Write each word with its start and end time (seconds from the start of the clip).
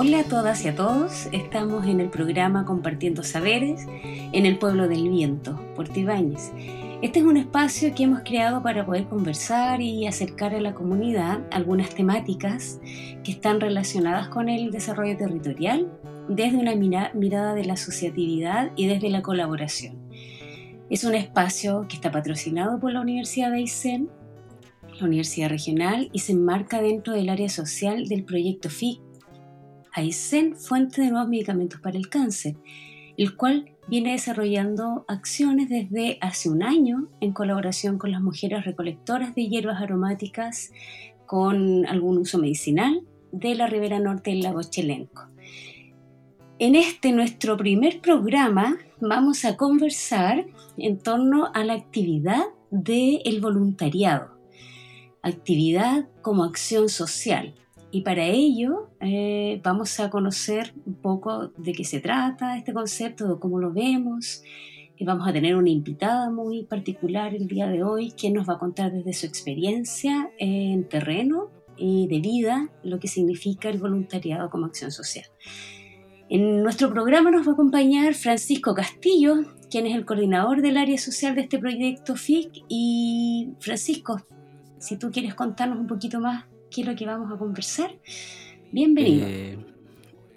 Hola 0.00 0.20
a 0.20 0.22
todas 0.22 0.64
y 0.64 0.68
a 0.68 0.76
todos, 0.76 1.26
estamos 1.32 1.84
en 1.88 1.98
el 1.98 2.08
programa 2.08 2.64
Compartiendo 2.64 3.24
Saberes 3.24 3.84
en 4.32 4.46
el 4.46 4.56
Pueblo 4.56 4.86
del 4.86 5.08
Viento, 5.08 5.60
Puerto 5.74 5.98
Ibáñez. 5.98 6.52
Este 7.02 7.18
es 7.18 7.24
un 7.24 7.36
espacio 7.36 7.92
que 7.96 8.04
hemos 8.04 8.20
creado 8.20 8.62
para 8.62 8.86
poder 8.86 9.08
conversar 9.08 9.80
y 9.80 10.06
acercar 10.06 10.54
a 10.54 10.60
la 10.60 10.72
comunidad 10.72 11.40
algunas 11.50 11.96
temáticas 11.96 12.78
que 13.24 13.32
están 13.32 13.60
relacionadas 13.60 14.28
con 14.28 14.48
el 14.48 14.70
desarrollo 14.70 15.16
territorial 15.16 15.90
desde 16.28 16.58
una 16.58 16.76
mirada 16.76 17.54
de 17.54 17.64
la 17.64 17.72
asociatividad 17.72 18.70
y 18.76 18.86
desde 18.86 19.10
la 19.10 19.22
colaboración. 19.22 19.98
Es 20.90 21.02
un 21.02 21.16
espacio 21.16 21.86
que 21.88 21.96
está 21.96 22.12
patrocinado 22.12 22.78
por 22.78 22.92
la 22.92 23.00
Universidad 23.00 23.50
de 23.50 23.56
Aysén, 23.56 24.08
la 25.00 25.06
Universidad 25.06 25.48
Regional, 25.48 26.08
y 26.12 26.20
se 26.20 26.30
enmarca 26.30 26.80
dentro 26.80 27.14
del 27.14 27.30
área 27.30 27.48
social 27.48 28.06
del 28.06 28.22
proyecto 28.22 28.70
FIC 28.70 29.07
Aysén, 29.98 30.54
Fuente 30.54 31.02
de 31.02 31.10
Nuevos 31.10 31.28
Medicamentos 31.28 31.80
para 31.80 31.98
el 31.98 32.08
Cáncer, 32.08 32.54
el 33.16 33.34
cual 33.36 33.72
viene 33.88 34.12
desarrollando 34.12 35.04
acciones 35.08 35.68
desde 35.68 36.18
hace 36.20 36.48
un 36.48 36.62
año 36.62 37.08
en 37.20 37.32
colaboración 37.32 37.98
con 37.98 38.12
las 38.12 38.20
mujeres 38.20 38.64
recolectoras 38.64 39.34
de 39.34 39.48
hierbas 39.48 39.82
aromáticas 39.82 40.70
con 41.26 41.84
algún 41.86 42.18
uso 42.18 42.38
medicinal 42.38 43.02
de 43.32 43.56
la 43.56 43.66
ribera 43.66 43.98
norte 43.98 44.30
del 44.30 44.42
lago 44.42 44.62
Chelenco. 44.62 45.26
En 46.60 46.76
este 46.76 47.10
nuestro 47.10 47.56
primer 47.56 48.00
programa 48.00 48.76
vamos 49.00 49.44
a 49.44 49.56
conversar 49.56 50.46
en 50.76 50.98
torno 50.98 51.50
a 51.54 51.64
la 51.64 51.74
actividad 51.74 52.44
del 52.70 53.40
voluntariado, 53.40 54.38
actividad 55.22 56.08
como 56.22 56.44
acción 56.44 56.88
social, 56.88 57.54
y 57.90 58.02
para 58.02 58.24
ello 58.24 58.90
eh, 59.00 59.60
vamos 59.62 59.98
a 59.98 60.10
conocer 60.10 60.74
un 60.84 60.94
poco 60.94 61.48
de 61.56 61.72
qué 61.72 61.84
se 61.84 62.00
trata 62.00 62.58
este 62.58 62.72
concepto, 62.74 63.26
de 63.26 63.40
cómo 63.40 63.58
lo 63.58 63.72
vemos. 63.72 64.42
Y 64.96 65.04
vamos 65.04 65.28
a 65.28 65.32
tener 65.32 65.54
una 65.54 65.70
invitada 65.70 66.28
muy 66.30 66.64
particular 66.64 67.34
el 67.34 67.46
día 67.46 67.68
de 67.68 67.84
hoy, 67.84 68.12
quien 68.12 68.34
nos 68.34 68.48
va 68.48 68.54
a 68.54 68.58
contar 68.58 68.92
desde 68.92 69.12
su 69.12 69.26
experiencia 69.26 70.30
en 70.38 70.88
terreno 70.88 71.50
y 71.76 72.08
de 72.08 72.20
vida 72.20 72.68
lo 72.82 72.98
que 72.98 73.06
significa 73.06 73.70
el 73.70 73.78
voluntariado 73.78 74.50
como 74.50 74.66
acción 74.66 74.90
social. 74.90 75.26
En 76.28 76.62
nuestro 76.62 76.92
programa 76.92 77.30
nos 77.30 77.46
va 77.46 77.52
a 77.52 77.54
acompañar 77.54 78.12
Francisco 78.14 78.74
Castillo, 78.74 79.36
quien 79.70 79.86
es 79.86 79.94
el 79.94 80.04
coordinador 80.04 80.60
del 80.60 80.76
área 80.76 80.98
social 80.98 81.34
de 81.36 81.42
este 81.42 81.58
proyecto 81.58 82.16
FIC. 82.16 82.64
Y 82.68 83.52
Francisco, 83.60 84.20
si 84.78 84.98
tú 84.98 85.10
quieres 85.10 85.34
contarnos 85.34 85.78
un 85.78 85.86
poquito 85.86 86.20
más 86.20 86.44
qué 86.70 86.82
es 86.82 86.86
lo 86.86 86.94
que 86.94 87.06
vamos 87.06 87.32
a 87.32 87.38
conversar. 87.38 87.90
Bienvenido. 88.72 89.26
Eh, 89.26 89.58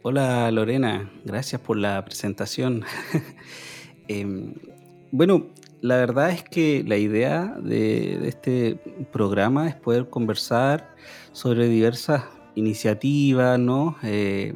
hola 0.02 0.50
Lorena, 0.52 1.12
gracias 1.26 1.62
por 1.62 1.78
la 1.78 2.04
presentación. 2.06 2.84
Em, 4.08 4.56
bueno, 5.12 5.48
la 5.80 5.96
verdad 5.96 6.32
es 6.32 6.44
que 6.44 6.84
la 6.86 6.98
idea 6.98 7.56
de, 7.62 8.28
este 8.28 8.78
programa 9.14 9.70
es 9.70 9.76
poder 9.76 10.10
conversar 10.10 10.96
sobre 11.32 11.70
diversas 11.70 12.26
iniciativas, 12.56 13.58
¿no? 13.58 13.96
Eh, 14.04 14.54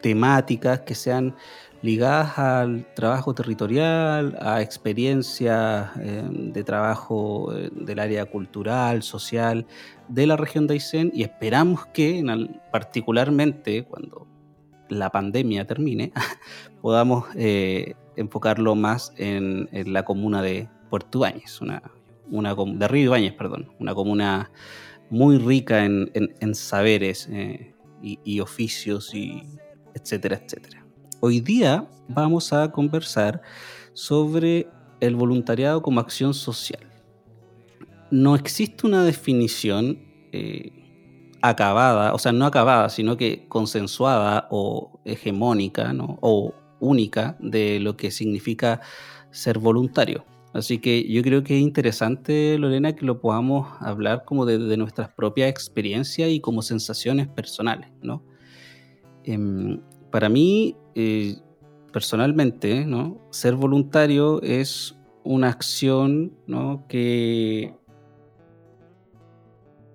temáticas 0.00 0.80
que 0.80 0.94
sean 0.94 1.34
ligadas 1.84 2.38
al 2.38 2.86
trabajo 2.94 3.34
territorial, 3.34 4.38
a 4.40 4.62
experiencias 4.62 5.90
eh, 6.00 6.26
de 6.30 6.64
trabajo 6.64 7.54
eh, 7.54 7.68
del 7.74 7.98
área 7.98 8.24
cultural, 8.24 9.02
social 9.02 9.66
de 10.08 10.26
la 10.26 10.38
región 10.38 10.66
de 10.66 10.74
Aysén 10.74 11.12
y 11.14 11.24
esperamos 11.24 11.84
que 11.88 12.24
particularmente 12.72 13.84
cuando 13.84 14.26
la 14.88 15.10
pandemia 15.10 15.66
termine 15.66 16.10
podamos 16.80 17.26
eh, 17.36 17.92
enfocarlo 18.16 18.74
más 18.74 19.12
en, 19.18 19.68
la 19.92 20.06
comuna 20.06 20.40
de 20.40 20.70
Puerto 20.88 21.18
Ibáñez, 21.18 21.60
una, 21.60 21.82
una, 22.30 22.54
de 22.54 22.88
Río 22.88 23.04
Ibáñez, 23.04 23.34
perdón, 23.34 23.68
una 23.78 23.94
comuna 23.94 24.50
muy 25.10 25.36
rica 25.36 25.84
en, 25.84 26.54
saberes 26.54 27.28
y, 28.02 28.20
y 28.24 28.40
oficios 28.40 29.14
y 29.14 29.42
etcétera, 29.94 30.40
etcétera. 30.42 30.83
Hoy 31.26 31.40
día 31.40 31.88
vamos 32.06 32.52
a 32.52 32.70
conversar 32.70 33.40
sobre 33.94 34.68
el 35.00 35.16
voluntariado 35.16 35.80
como 35.80 36.00
acción 36.00 36.34
social. 36.34 36.86
No 38.10 38.34
existe 38.34 38.86
una 38.86 39.02
definición 39.02 40.04
eh, 40.32 40.70
acabada, 41.40 42.12
o 42.12 42.18
sea, 42.18 42.32
no 42.32 42.44
acabada, 42.44 42.90
sino 42.90 43.16
que 43.16 43.48
consensuada 43.48 44.48
o 44.50 45.00
hegemónica 45.06 45.94
o 46.20 46.52
única 46.78 47.38
de 47.40 47.80
lo 47.80 47.96
que 47.96 48.10
significa 48.10 48.82
ser 49.30 49.58
voluntario. 49.58 50.26
Así 50.52 50.76
que 50.76 51.10
yo 51.10 51.22
creo 51.22 51.42
que 51.42 51.56
es 51.56 51.62
interesante, 51.62 52.58
Lorena, 52.58 52.94
que 52.94 53.06
lo 53.06 53.22
podamos 53.22 53.66
hablar 53.80 54.26
como 54.26 54.44
de, 54.44 54.58
de 54.58 54.76
nuestras 54.76 55.08
propias 55.08 55.48
experiencias 55.48 56.28
y 56.28 56.40
como 56.40 56.60
sensaciones 56.60 57.28
personales, 57.28 57.88
¿no? 58.02 58.22
Em, 59.22 59.80
para 60.10 60.28
mí, 60.28 60.76
eh, 60.94 61.36
personalmente, 61.92 62.84
¿no? 62.84 63.20
ser 63.30 63.54
voluntario 63.54 64.42
es 64.42 64.96
una 65.22 65.48
acción 65.48 66.32
que, 66.88 67.74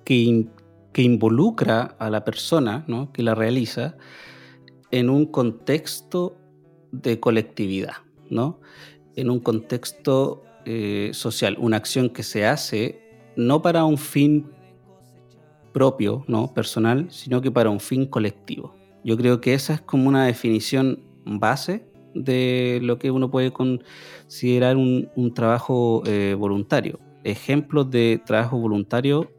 que, 0.06 1.02
involucra 1.02 1.96
a 2.00 2.10
la 2.10 2.26
persona 2.26 2.86
que 3.14 3.24
la 3.24 3.36
realiza 3.36 3.96
en 4.92 5.10
un 5.10 5.26
contexto 5.26 6.36
de 6.92 7.20
colectividad, 7.20 7.98
¿no? 8.30 8.60
en 9.16 9.30
un 9.30 9.40
contexto 9.40 10.44
eh, 10.66 11.12
social, 11.14 11.58
una 11.60 11.78
acción 11.78 12.10
que 12.10 12.24
se 12.24 12.46
hace 12.46 13.02
no 13.36 13.62
para 13.62 13.86
un 13.86 13.98
fin 13.98 14.50
propio, 15.74 16.26
¿no? 16.28 16.54
personal, 16.54 17.08
sino 17.12 17.42
que 17.42 17.52
para 17.52 17.70
un 17.70 17.80
fin 17.80 18.06
colectivo. 18.06 18.79
Yo 19.04 19.18
creo 19.18 19.42
que 19.42 19.54
esa 19.54 19.74
es 19.74 19.82
como 19.82 20.10
una 20.10 20.26
definición 20.26 21.00
base 21.26 21.86
de 22.14 22.80
lo 22.82 23.00
que 23.00 23.12
uno 23.12 23.30
puede 23.30 23.52
considerar 23.52 24.78
un, 24.78 25.34
trabajo 25.34 26.04
eh, 26.06 26.36
voluntario. 26.38 27.00
Ejemplos 27.24 27.90
de 27.90 28.22
trabajo 28.26 28.58
voluntario 28.58 29.32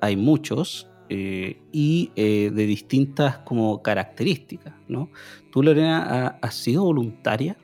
hay 0.00 0.16
muchos 0.16 0.88
eh, 1.08 1.60
y 1.72 2.10
eh, 2.16 2.50
de 2.54 2.66
distintas 2.66 3.38
como 3.38 3.82
características, 3.82 4.74
¿no? 4.88 5.10
¿Tú, 5.52 5.62
Lorena, 5.62 6.38
has 6.42 6.54
sido 6.54 6.84
voluntaria 6.84 7.56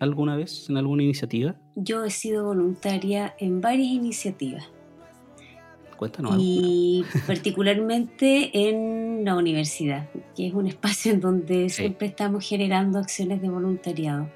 alguna 0.00 0.36
vez 0.36 0.68
en 0.68 0.76
alguna 0.76 1.02
iniciativa? 1.02 1.56
Yo 1.76 2.04
he 2.04 2.10
sido 2.10 2.44
voluntaria 2.44 3.34
en 3.38 3.60
varias 3.60 3.88
iniciativas. 3.88 4.73
Cuéntanos. 5.96 6.36
Y 6.38 7.04
particularmente 7.26 8.50
en 8.68 9.24
la 9.24 9.36
universidad, 9.36 10.08
que 10.36 10.48
es 10.48 10.54
un 10.54 10.66
espacio 10.66 11.12
en 11.12 11.20
donde 11.20 11.68
siempre 11.68 12.08
estamos 12.08 12.46
generando 12.46 12.98
acciones 12.98 13.40
de 13.40 13.48
voluntariado. 13.48 14.28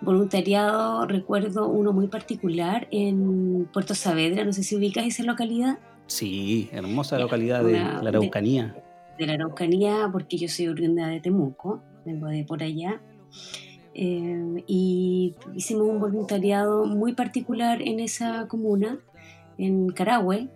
Voluntariado, 0.00 1.06
recuerdo 1.06 1.68
uno 1.68 1.92
muy 1.92 2.06
particular 2.06 2.86
en 2.90 3.68
Puerto 3.72 3.94
Saavedra, 3.94 4.44
no 4.44 4.52
sé 4.52 4.62
si 4.62 4.76
ubicas 4.76 5.04
esa 5.04 5.24
localidad. 5.24 5.78
Sí, 6.06 6.68
hermosa 6.72 7.18
localidad 7.18 7.64
de 7.64 7.72
la 7.72 7.98
Araucanía. 7.98 8.76
De, 9.18 9.26
la 9.26 9.34
Araucanía, 9.34 10.08
porque 10.12 10.38
yo 10.38 10.48
soy 10.48 10.68
oriunda 10.68 11.08
de 11.08 11.20
Temuco, 11.20 11.82
vengo 12.04 12.28
de 12.28 12.44
por 12.44 12.62
allá. 12.62 13.00
Eh, 13.92 14.62
y 14.68 15.34
hicimos 15.56 15.88
un 15.88 15.98
voluntariado 15.98 16.86
muy 16.86 17.14
particular 17.14 17.82
en 17.82 17.98
esa 17.98 18.46
comuna, 18.46 19.00
en 19.58 19.88
Carahue, 19.88 20.48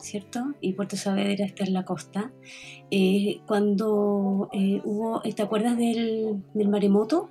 ¿cierto? 0.00 0.54
Y 0.60 0.72
Puerto 0.72 0.96
Saavedra 0.96 1.44
está 1.44 1.64
en 1.64 1.72
la 1.72 1.84
costa. 1.84 2.32
Eh, 2.90 3.40
cuando 3.46 4.48
eh, 4.52 4.80
hubo, 4.84 5.20
¿te 5.22 5.42
acuerdas 5.42 5.76
del, 5.76 6.42
maremoto? 6.54 7.28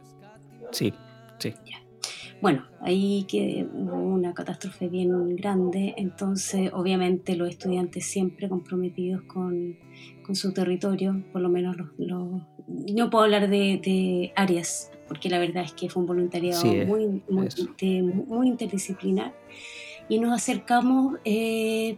Sí, 0.72 0.94
sí. 1.40 1.54
Bueno, 2.42 2.64
ahí 2.80 3.26
que 3.28 3.68
hubo 3.74 3.98
una 3.98 4.34
catástrofe 4.34 4.88
bien 4.88 5.36
grande, 5.36 5.94
entonces 5.98 6.72
obviamente 6.74 7.36
los 7.36 7.50
estudiantes 7.50 8.06
siempre 8.06 8.48
comprometidos 8.48 9.24
con, 9.24 9.78
su 10.32 10.54
territorio, 10.54 11.24
por 11.34 11.42
lo 11.42 11.50
menos 11.50 11.76
los, 11.98 12.44
no 12.68 13.10
puedo 13.10 13.26
hablar 13.26 13.50
de, 13.50 14.32
áreas, 14.36 14.92
porque 15.08 15.28
la 15.28 15.40
verdad 15.40 15.64
es 15.64 15.74
que 15.74 15.90
fue 15.90 16.02
un 16.02 16.08
voluntariado 16.08 16.64
muy, 16.86 17.24
muy, 17.28 18.48
interdisciplinar 18.48 19.34
y 20.08 20.20
nos 20.20 20.32
acercamos 20.32 21.16
eh, 21.26 21.98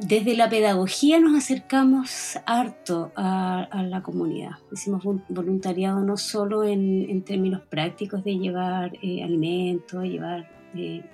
desde 0.00 0.36
la 0.36 0.48
pedagogía 0.48 1.20
nos 1.20 1.36
acercamos 1.36 2.38
harto 2.46 3.12
a, 3.16 3.84
la 3.88 4.02
comunidad. 4.02 4.52
Hicimos 4.72 5.02
voluntariado 5.28 6.00
no 6.00 6.16
solo 6.16 6.64
en, 6.64 7.22
términos 7.22 7.60
prácticos 7.68 8.24
de 8.24 8.38
llevar 8.38 8.92
eh, 9.02 9.22
alimentos, 9.22 10.02
llevar 10.04 10.50
eh, 10.74 11.04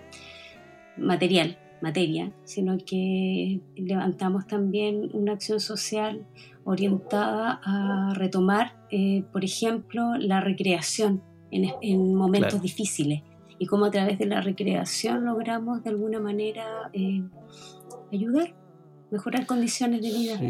material, 0.97 1.59
materia, 1.81 2.33
sino 2.45 2.79
que 2.79 3.61
levantamos 3.75 4.47
también 4.47 5.11
una 5.13 5.33
acción 5.33 5.61
social 5.61 6.27
orientada 6.65 7.61
a 7.63 8.15
retomar, 8.15 8.77
eh, 8.91 9.25
por 9.33 9.45
ejemplo, 9.45 10.17
la 10.19 10.41
recreación 10.41 11.23
en, 11.51 12.15
momentos 12.15 12.61
difíciles 12.61 13.23
y 13.59 13.67
cómo 13.67 13.87
a 13.87 13.91
través 13.91 14.19
de 14.19 14.27
la 14.27 14.41
recreación 14.41 15.25
logramos 15.25 15.83
de 15.83 15.91
alguna 15.91 16.21
manera 16.21 16.91
eh, 16.93 17.23
ayudar, 18.13 18.55
mejorar 19.11 19.47
condiciones 19.47 20.03
de 20.03 20.09
vida. 20.09 20.41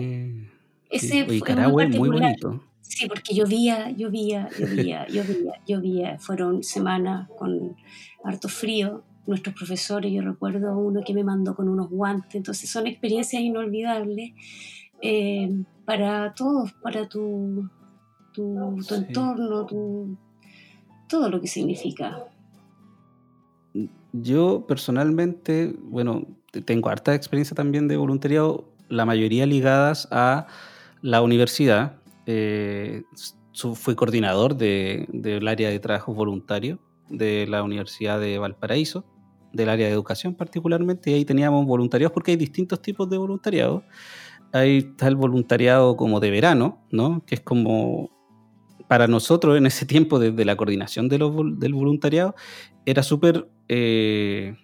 Ese 0.91 1.25
fue 1.25 1.57
muy, 1.69 2.09
bonito. 2.09 2.63
Sí, 2.81 3.09
porque 3.09 3.35
llovía, 3.35 3.91
llovía, 3.91 4.49
llovía, 4.59 5.07
llovía, 5.09 5.53
llovía. 5.67 6.19
Fueron 6.19 6.63
semanas 6.63 7.29
con 7.37 7.77
harto 8.25 8.49
frío. 8.49 9.03
Nuestros 9.27 9.57
profesores, 9.57 10.13
yo 10.13 10.23
recuerdo 10.23 10.79
uno 10.79 11.03
que 11.05 11.13
me 11.13 11.25
mandó 11.25 11.57
con 11.57 11.69
unos 11.69 11.91
guantes. 11.91 12.37
Entonces 12.37 12.71
son 12.71 12.87
experiencias 12.87 13.43
inolvidables 13.43 14.33
eh, 15.03 15.65
para 15.85 16.33
todos, 16.35 16.73
para 16.75 17.09
tu, 17.09 17.69
tu, 18.33 18.79
entorno, 18.95 19.67
tu, 19.67 20.17
todo 21.09 21.29
lo 21.29 21.41
que 21.41 21.49
significa. 21.49 22.25
Yo 24.13 24.65
personalmente, 24.67 25.75
bueno, 25.83 26.25
tengo 26.65 26.89
harta 26.89 27.15
experiencia 27.15 27.55
también 27.55 27.89
de 27.89 27.97
voluntariado, 27.97 28.69
la 28.89 29.05
mayoría 29.05 29.47
ligadas 29.47 30.09
a 30.11 30.47
la 31.03 31.23
universidad. 31.23 31.97
Eh, 32.27 33.03
fui 33.75 33.95
coordinador 33.95 34.57
del 34.57 35.49
área 35.49 35.71
de 35.71 35.79
trabajo 35.79 36.13
voluntario 36.13 36.79
de 37.09 37.47
la 37.47 37.63
Universidad 37.63 38.21
de 38.21 38.39
Valparaíso, 38.39 39.05
del 39.53 39.69
área 39.69 39.87
de 39.87 39.93
educación 39.93 40.35
particularmente, 40.35 41.11
y 41.11 41.15
ahí 41.15 41.25
teníamos 41.25 41.65
voluntariados 41.67 42.13
porque 42.13 42.33
hay 42.33 42.37
distintos 42.37 42.83
tipos 42.83 43.09
de 43.09 43.17
voluntariado. 43.17 43.83
Ahí 44.53 44.79
está 44.79 45.09
el 45.09 45.17
voluntariado 45.17 45.97
como 45.97 46.21
de 46.21 46.31
verano, 46.31 46.85
¿no? 46.91 47.25
Que 47.27 47.37
es 47.37 47.41
como 47.41 48.11
para 48.89 49.07
nosotros 49.07 49.57
en 49.57 49.67
ese 49.67 49.87
tiempo 49.87 50.19
desde 50.19 50.45
la 50.45 50.57
coordinación 50.57 51.09
de 51.09 51.19
del 51.19 51.75
voluntariado 51.75 52.35
era 52.85 53.03
súper 53.03 53.49
eh, 53.69 54.55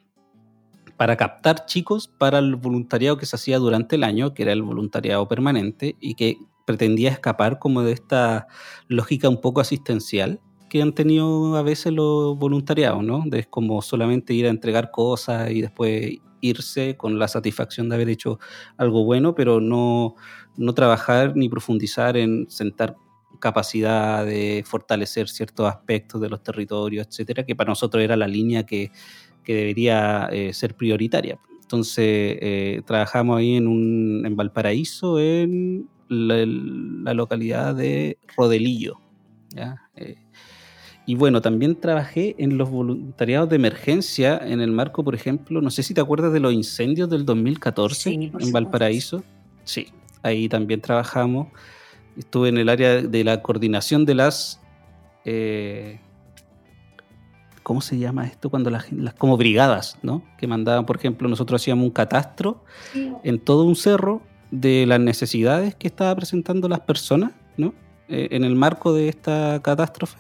para 1.02 1.16
captar 1.16 1.66
chicos 1.66 2.06
para 2.06 2.38
el 2.38 2.54
voluntariado 2.54 3.16
que 3.16 3.26
se 3.26 3.34
hacía 3.34 3.58
durante 3.58 3.96
el 3.96 4.04
año, 4.04 4.34
que 4.34 4.44
era 4.44 4.52
el 4.52 4.62
voluntariado 4.62 5.26
permanente 5.26 5.96
y 5.98 6.14
que 6.14 6.36
pretendía 6.64 7.10
escapar 7.10 7.58
como 7.58 7.82
de 7.82 7.90
esta 7.90 8.46
lógica 8.86 9.28
un 9.28 9.40
poco 9.40 9.60
asistencial 9.60 10.38
que 10.70 10.80
han 10.80 10.92
tenido 10.92 11.56
a 11.56 11.62
veces 11.62 11.92
los 11.92 12.38
voluntariados, 12.38 13.02
¿no? 13.02 13.24
De 13.26 13.42
como 13.42 13.82
solamente 13.82 14.32
ir 14.32 14.46
a 14.46 14.50
entregar 14.50 14.92
cosas 14.92 15.50
y 15.50 15.62
después 15.62 16.18
irse 16.40 16.96
con 16.96 17.18
la 17.18 17.26
satisfacción 17.26 17.88
de 17.88 17.96
haber 17.96 18.08
hecho 18.08 18.38
algo 18.76 19.04
bueno, 19.04 19.34
pero 19.34 19.60
no, 19.60 20.14
no 20.56 20.72
trabajar 20.72 21.32
ni 21.34 21.48
profundizar 21.48 22.16
en 22.16 22.48
sentar 22.48 22.94
capacidad 23.42 24.24
de 24.24 24.62
fortalecer 24.64 25.28
ciertos 25.28 25.68
aspectos 25.68 26.20
de 26.20 26.30
los 26.30 26.42
territorios, 26.42 27.08
etcétera, 27.08 27.44
que 27.44 27.56
para 27.56 27.70
nosotros 27.70 28.02
era 28.02 28.16
la 28.16 28.28
línea 28.28 28.64
que, 28.64 28.92
que 29.42 29.54
debería 29.54 30.28
eh, 30.32 30.52
ser 30.54 30.76
prioritaria. 30.76 31.38
Entonces, 31.60 32.38
eh, 32.40 32.82
trabajamos 32.86 33.38
ahí 33.38 33.56
en, 33.56 33.66
un, 33.66 34.22
en 34.24 34.36
Valparaíso, 34.36 35.18
en 35.18 35.88
la, 36.08 37.14
localidad 37.14 37.74
de 37.74 38.18
Rodelillo. 38.36 38.98
Eh, 39.96 40.14
y 41.04 41.14
bueno, 41.16 41.40
también 41.40 41.74
trabajé 41.74 42.36
en 42.38 42.58
los 42.58 42.70
voluntariados 42.70 43.48
de 43.48 43.56
emergencia 43.56 44.38
en 44.38 44.60
el 44.60 44.70
marco, 44.70 45.02
por 45.02 45.16
ejemplo, 45.16 45.60
no 45.60 45.70
sé 45.70 45.82
si 45.82 45.94
te 45.94 46.00
acuerdas 46.00 46.32
de 46.32 46.40
los 46.40 46.52
incendios 46.52 47.10
del 47.10 47.24
2014 47.24 48.12
en 48.12 48.52
Valparaíso. 48.52 49.24
Sí, 49.64 49.88
ahí 50.22 50.48
también 50.48 50.80
trabajamos. 50.80 51.48
Estuve 52.16 52.48
en 52.48 52.58
el 52.58 52.68
área 52.68 53.02
de 53.02 53.24
la 53.24 53.42
coordinación 53.42 54.04
de 54.04 54.14
las... 54.14 54.60
Eh, 55.24 56.00
¿Cómo 57.62 57.80
se 57.80 57.96
llama 57.96 58.26
esto? 58.26 58.50
Cuando 58.50 58.70
las, 58.70 58.86
como 59.18 59.36
brigadas, 59.36 59.96
¿no? 60.02 60.22
Que 60.36 60.48
mandaban, 60.48 60.84
por 60.84 60.96
ejemplo, 60.96 61.28
nosotros 61.28 61.62
hacíamos 61.62 61.84
un 61.84 61.90
catastro 61.90 62.64
en 63.22 63.38
todo 63.38 63.64
un 63.64 63.76
cerro 63.76 64.20
de 64.50 64.84
las 64.84 64.98
necesidades 64.98 65.76
que 65.76 65.86
estaba 65.86 66.14
presentando 66.16 66.68
las 66.68 66.80
personas, 66.80 67.32
¿no? 67.56 67.72
Eh, 68.08 68.28
en 68.32 68.42
el 68.42 68.56
marco 68.56 68.92
de 68.92 69.08
esta 69.08 69.60
catástrofe. 69.62 70.18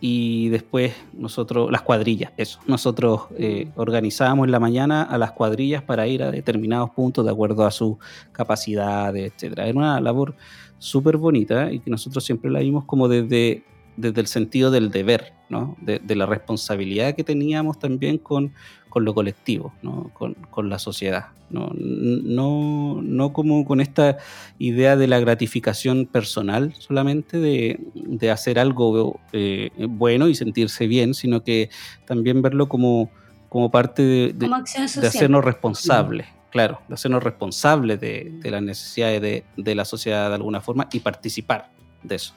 Y 0.00 0.50
después 0.50 0.94
nosotros, 1.14 1.70
las 1.72 1.82
cuadrillas, 1.82 2.32
eso. 2.36 2.60
Nosotros 2.66 3.22
eh, 3.38 3.70
organizábamos 3.76 4.46
en 4.46 4.52
la 4.52 4.60
mañana 4.60 5.02
a 5.02 5.18
las 5.18 5.32
cuadrillas 5.32 5.82
para 5.82 6.06
ir 6.06 6.22
a 6.22 6.30
determinados 6.30 6.90
puntos 6.90 7.24
de 7.24 7.30
acuerdo 7.30 7.66
a 7.66 7.70
su 7.70 7.98
capacidad, 8.32 9.14
etc. 9.16 9.58
Era 9.58 9.70
una 9.70 10.00
labor 10.00 10.34
súper 10.78 11.16
bonita 11.16 11.72
y 11.72 11.80
que 11.80 11.90
nosotros 11.90 12.24
siempre 12.24 12.50
la 12.50 12.60
vimos 12.60 12.84
como 12.84 13.08
desde, 13.08 13.64
desde 13.96 14.20
el 14.20 14.26
sentido 14.26 14.70
del 14.70 14.90
deber, 14.90 15.32
¿no? 15.48 15.76
de, 15.80 16.16
la 16.16 16.26
responsabilidad 16.26 17.14
que 17.14 17.24
teníamos 17.24 17.78
también 17.78 18.18
con, 18.18 18.52
con 18.88 19.04
lo 19.04 19.14
colectivo, 19.14 19.72
¿no? 19.82 20.10
con, 20.12 20.34
con, 20.50 20.68
la 20.68 20.78
sociedad. 20.78 21.26
¿no? 21.48 21.70
No, 21.74 23.00
no 23.02 23.32
como 23.32 23.64
con 23.64 23.80
esta 23.80 24.18
idea 24.58 24.96
de 24.96 25.06
la 25.06 25.20
gratificación 25.20 26.06
personal 26.06 26.74
solamente 26.78 27.38
de, 27.38 27.80
de 27.94 28.30
hacer 28.30 28.58
algo 28.58 29.20
eh, 29.32 29.70
bueno 29.88 30.28
y 30.28 30.34
sentirse 30.34 30.86
bien, 30.86 31.14
sino 31.14 31.42
que 31.42 31.70
también 32.04 32.42
verlo 32.42 32.68
como, 32.68 33.10
como 33.48 33.70
parte 33.70 34.02
de, 34.02 34.32
de, 34.34 34.48
de 34.48 35.06
hacernos 35.06 35.44
responsables 35.44 36.26
claro, 36.56 36.80
de 36.88 36.94
hacernos 36.94 37.22
responsables 37.22 38.00
de, 38.00 38.40
las 38.44 38.62
necesidades 38.62 39.44
de, 39.56 39.74
la 39.74 39.84
sociedad 39.84 40.30
de 40.30 40.36
alguna 40.36 40.62
forma 40.62 40.88
y 40.90 41.00
participar 41.00 41.70
de 42.02 42.14
eso. 42.14 42.34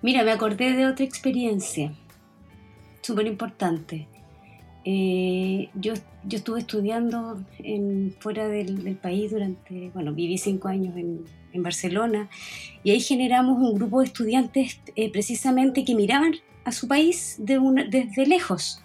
Mira, 0.00 0.24
me 0.24 0.30
acordé 0.30 0.72
de 0.72 0.86
otra 0.86 1.04
experiencia 1.04 1.92
súper 3.02 3.26
importante. 3.26 4.08
Eh, 4.86 5.68
yo, 5.74 5.92
yo 6.24 6.38
estuve 6.38 6.60
estudiando 6.60 7.44
fuera 8.18 8.48
del, 8.48 8.96
país 8.96 9.30
durante, 9.30 9.90
bueno, 9.90 10.14
viví 10.14 10.38
cinco 10.38 10.68
años 10.68 10.96
en, 10.96 11.42
Barcelona 11.54 12.30
y 12.82 12.92
ahí 12.92 13.00
generamos 13.00 13.58
un 13.58 13.74
grupo 13.74 14.00
de 14.00 14.06
estudiantes 14.06 14.80
eh, 14.96 15.12
precisamente 15.12 15.84
que 15.84 15.94
miraban 15.94 16.36
a 16.64 16.72
su 16.72 16.88
país 16.88 17.36
de 17.38 17.60
desde 17.90 18.26
lejos 18.26 18.82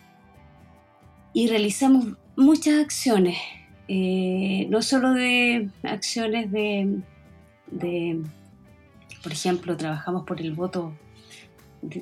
y 1.31 1.48
realizamos 1.48 2.17
muchas 2.36 2.84
acciones 2.84 3.38
eh, 3.88 4.67
no 4.70 4.82
solo 4.82 5.13
de 5.13 5.70
acciones 5.84 6.51
de, 6.51 7.01
por 9.24 9.32
ejemplo, 9.32 9.77
trabajamos 9.77 10.25
por 10.25 10.41
el 10.41 10.53
voto 10.53 10.94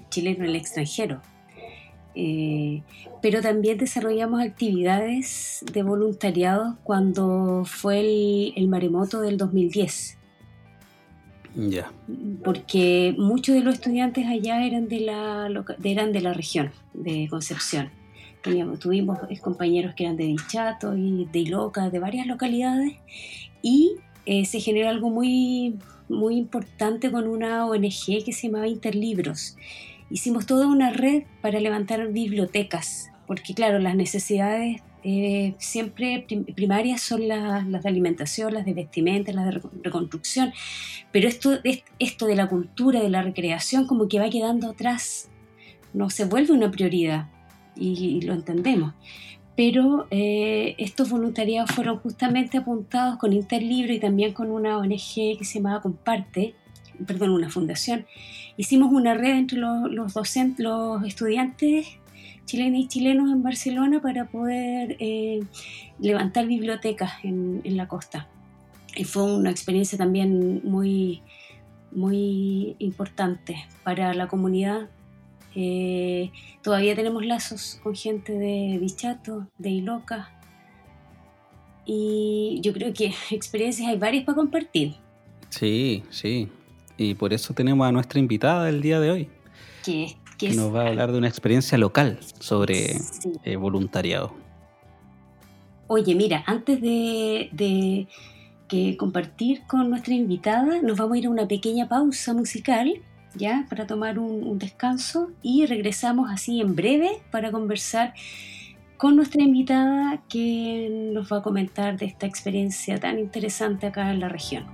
chileno 0.10 0.44
en 0.44 0.50
el 0.50 0.56
extranjero, 0.56 1.22
eh, 2.16 2.82
pero 3.22 3.42
también 3.42 3.78
desarrollamos 3.78 4.42
actividades 4.42 5.64
de 5.72 5.84
voluntariado 5.84 6.78
cuando 6.84 7.64
fue 7.66 8.00
el, 8.56 8.68
maremoto 8.68 9.22
del 9.22 9.38
2010. 9.38 10.18
Ya. 11.56 11.92
Porque 12.44 13.16
muchos 13.18 13.56
de 13.56 13.62
los 13.62 13.76
estudiantes 13.76 14.26
allá 14.28 14.66
eran 14.66 14.88
de 14.88 15.02
la, 15.02 15.48
eran 15.84 16.12
de 16.12 16.22
la 16.22 16.34
región 16.34 16.72
de 16.94 17.28
Concepción 17.30 17.92
tuvimos 18.80 19.20
compañeros 19.42 19.96
que 19.96 20.04
eran 20.04 20.18
de 20.18 20.26
Dichato 20.26 20.96
y 20.96 21.28
de 21.32 21.40
Iloca, 21.40 21.90
de 21.90 22.00
varias 22.00 22.28
localidades, 22.28 22.94
y 23.62 23.96
eh, 24.26 24.46
se 24.46 24.60
generó 24.60 24.90
algo 24.90 25.10
muy, 25.10 25.78
muy 26.10 26.38
importante 26.38 27.12
con 27.12 27.28
una 27.28 27.66
ONG 27.66 28.24
que 28.24 28.34
se 28.34 28.48
llamaba 28.48 28.68
Interlibros. 28.68 29.58
Hicimos 30.10 30.46
toda 30.46 30.68
una 30.68 30.92
red 30.92 31.24
para 31.42 31.60
levantar 31.60 32.12
bibliotecas, 32.12 33.10
porque 33.28 33.54
claro, 33.54 33.80
las 33.80 33.96
necesidades 33.96 34.82
eh, 35.04 35.54
siempre 35.60 36.26
primarias 36.56 37.02
son 37.02 37.28
las, 37.28 37.70
de 37.70 37.90
alimentación, 37.90 38.54
las 38.54 38.66
de 38.66 38.74
vestimenta, 38.74 39.32
las 39.32 39.46
de 39.46 39.62
reconstrucción, 39.84 40.54
pero 41.12 41.28
esto, 41.28 41.60
esto 42.00 42.26
de 42.26 42.36
la 42.36 42.48
cultura, 42.48 43.02
de 43.02 43.10
la 43.10 43.22
recreación, 43.22 43.86
como 43.86 44.08
que 44.08 44.20
va 44.20 44.30
quedando 44.30 44.70
atrás, 44.70 45.30
no 45.94 46.10
se 46.10 46.26
vuelve 46.26 46.54
una 46.54 46.72
prioridad 46.72 47.30
y, 47.76 48.22
lo 48.22 48.34
entendemos. 48.34 48.94
Pero 49.56 50.08
eh, 50.12 50.76
estos 50.78 51.10
voluntariados 51.10 51.72
fueron 51.72 51.98
justamente 52.00 52.58
apuntados 52.58 53.18
con 53.18 53.32
Interlibro 53.32 53.94
y 53.94 54.00
también 54.00 54.34
con 54.34 54.52
una 54.52 54.78
ONG 54.78 55.38
que 55.38 55.44
se 55.44 55.60
llamaba 55.60 55.82
Comparte, 55.82 56.56
perdón, 57.06 57.30
una 57.32 57.50
fundación. 57.50 58.06
Hicimos 58.58 58.92
una 58.92 59.14
red 59.14 59.38
entre 59.38 59.60
los, 59.60 60.14
docentes, 60.14 60.64
los 60.64 61.04
estudiantes 61.06 61.88
chilenos 62.46 62.80
y 62.80 62.88
chilenos 62.88 63.32
en 63.32 63.44
Barcelona 63.44 64.02
para 64.02 64.26
poder 64.26 64.98
eh, 65.00 65.42
levantar 66.00 66.48
bibliotecas 66.48 67.14
en, 67.24 67.62
en, 67.64 67.78
la 67.78 67.88
costa. 67.88 68.28
Y 68.96 69.04
fue 69.04 69.24
una 69.24 69.52
experiencia 69.52 69.98
también 69.98 70.62
muy, 70.64 71.22
muy 71.92 72.76
importante 72.80 73.66
para 73.84 74.14
la 74.14 74.28
comunidad 74.28 74.90
eh, 75.56 76.32
todavía 76.62 76.96
tenemos 76.96 77.26
lazos 77.26 77.80
con 77.82 77.96
gente 77.96 78.34
de 78.34 78.78
Bichato, 78.80 79.48
de 79.58 79.70
Iloca. 79.70 80.32
Y 81.86 82.60
yo 82.62 82.74
creo 82.74 82.94
que 82.94 83.14
experiencias 83.32 83.90
hay 83.90 83.98
varias 83.98 84.24
para 84.26 84.36
compartir. 84.36 84.96
Sí, 85.50 86.04
sí. 86.10 86.50
Y 86.98 87.16
por 87.16 87.34
eso 87.34 87.54
tenemos 87.54 87.88
a 87.88 87.92
nuestra 87.92 88.20
invitada 88.20 88.66
del 88.66 88.82
día 88.82 89.00
de 89.00 89.12
hoy. 89.12 89.30
Que, 89.84 90.16
que 90.38 90.54
nos 90.54 90.74
va 90.74 90.84
a 90.84 90.88
hablar 90.88 91.12
de 91.12 91.18
una 91.18 91.28
experiencia 91.28 91.78
local 91.78 92.20
sobre 92.40 92.98
eh, 93.44 93.56
voluntariado. 93.56 94.34
Oye, 95.88 96.16
mira, 96.16 96.44
antes 96.48 96.82
de, 96.82 98.08
que 98.68 98.98
compartir 98.98 99.62
con 99.68 99.90
nuestra 99.90 100.16
invitada, 100.16 100.82
nos 100.82 100.98
vamos 100.98 101.16
a 101.16 101.20
ir 101.20 101.26
a 101.28 101.30
una 101.30 101.48
pequeña 101.48 101.88
pausa 101.88 102.34
musical, 102.34 102.92
¿ya? 103.36 103.66
Para 103.70 103.88
tomar 103.88 104.20
un 104.20 104.58
descanso 104.58 105.32
y 105.42 105.66
regresamos 105.66 106.30
así 106.32 106.62
en 106.62 106.76
breve 106.76 107.22
para 107.32 107.52
conversar 107.52 108.14
con 108.98 109.16
nuestra 109.16 109.44
invitada 109.44 110.24
que 110.30 111.12
nos 111.14 111.32
va 111.32 111.38
a 111.38 111.42
comentar 111.42 111.98
de 111.98 112.06
esta 112.06 112.26
experiencia 112.26 113.00
tan 113.00 113.20
interesante 113.20 113.88
acá 113.88 114.12
en 114.12 114.20
la 114.20 114.30
región. 114.30 114.66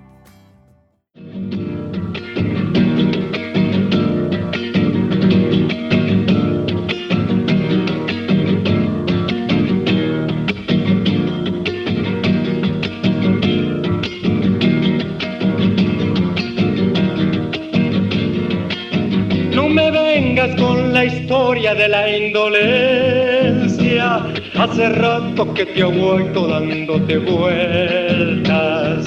De 21.75 21.87
la 21.87 22.17
indolencia, 22.17 24.25
hace 24.57 24.89
rato 24.89 25.53
que 25.53 25.65
te 25.65 25.83
vuelto 25.83 26.47
dándote 26.47 27.17
vueltas. 27.17 29.05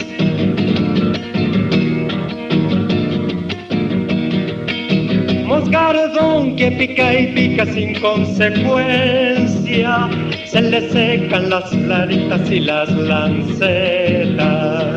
Moscardón 5.46 6.56
que 6.56 6.70
pica 6.72 7.12
y 7.12 7.26
pica 7.34 7.66
sin 7.66 8.00
consecuencia, 8.00 10.08
se 10.46 10.62
le 10.62 10.90
secan 10.90 11.50
las 11.50 11.68
flaritas 11.70 12.50
y 12.50 12.60
las 12.60 12.90
lancetas. 12.90 14.93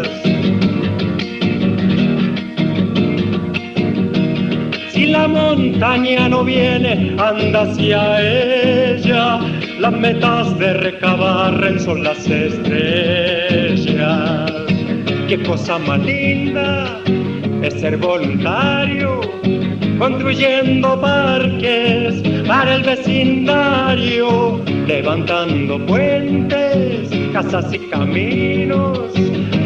La 5.17 5.27
montaña 5.27 6.29
no 6.29 6.43
viene, 6.43 7.15
anda 7.17 7.61
hacia 7.63 7.99
ella, 8.21 9.39
las 9.79 9.93
metas 9.93 10.57
de 10.59 10.73
recabar 10.73 11.79
son 11.79 12.03
las 12.03 12.19
estrellas. 12.27 13.85
Qué 15.27 15.41
cosa 15.43 15.77
más 15.79 15.99
linda 15.99 17.01
es 17.61 17.73
ser 17.81 17.97
voluntario 17.97 19.21
construyendo 19.97 21.01
parques 21.01 22.21
para 22.47 22.75
el 22.75 22.83
vecindario, 22.83 24.61
levantando 24.85 25.83
puentes, 25.87 27.09
casas 27.33 27.73
y 27.73 27.79
caminos, 27.89 28.99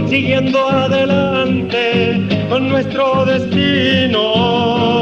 siguiendo 0.08 0.60
adelante 0.70 2.25
con 2.50 2.70
nuestro 2.70 3.25
destino. 3.25 5.00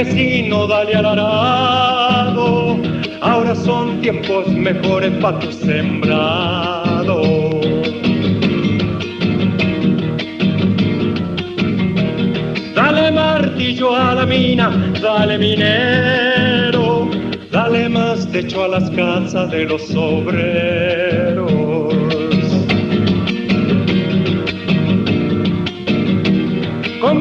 Campesino, 0.00 0.66
dale 0.66 0.94
al 0.94 1.06
arado 1.06 2.78
ahora 3.20 3.54
son 3.54 4.00
tiempos 4.00 4.48
mejores 4.48 5.12
para 5.20 5.38
tu 5.38 5.52
sembrado. 5.52 7.20
Dale 12.74 13.12
martillo 13.12 13.94
a 13.94 14.14
la 14.14 14.24
mina, 14.26 14.70
dale 15.02 15.36
minero, 15.36 17.10
dale 17.50 17.88
más 17.90 18.26
techo 18.32 18.64
a 18.64 18.68
las 18.68 18.90
casas 18.90 19.50
de 19.50 19.64
los 19.64 19.94
obreros. 19.94 21.09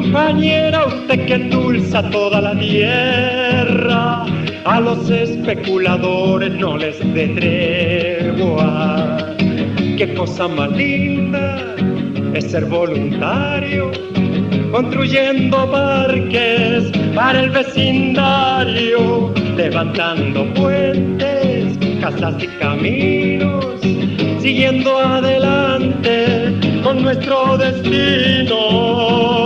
Compañera, 0.01 0.85
usted 0.85 1.25
que 1.25 1.33
endulza 1.33 2.01
toda 2.09 2.39
la 2.39 2.57
tierra, 2.57 4.23
a 4.63 4.79
los 4.79 5.09
especuladores 5.09 6.53
no 6.53 6.77
les 6.77 6.97
dé. 7.13 8.33
Qué 9.97 10.13
cosa 10.15 10.47
más 10.47 10.71
linda 10.71 11.75
es 12.33 12.49
ser 12.49 12.63
voluntario, 12.65 13.91
construyendo 14.71 15.69
parques 15.69 16.89
para 17.13 17.41
el 17.41 17.49
vecindario, 17.49 19.33
levantando 19.57 20.45
puentes, 20.53 21.77
casas 21.99 22.41
y 22.41 22.47
caminos, 22.47 23.75
siguiendo 24.39 24.97
adelante 24.97 26.55
con 26.83 27.01
nuestro 27.01 27.57
destino. 27.57 29.38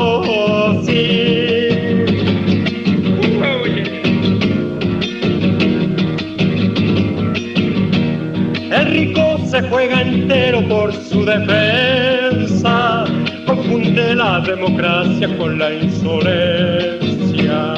Entero 10.24 10.65
por 10.70 10.94
su 10.94 11.25
defensa, 11.25 13.03
confunde 13.46 14.15
la 14.15 14.39
democracia 14.39 15.38
con 15.38 15.60
la 15.60 15.74
insolencia. 15.74 17.74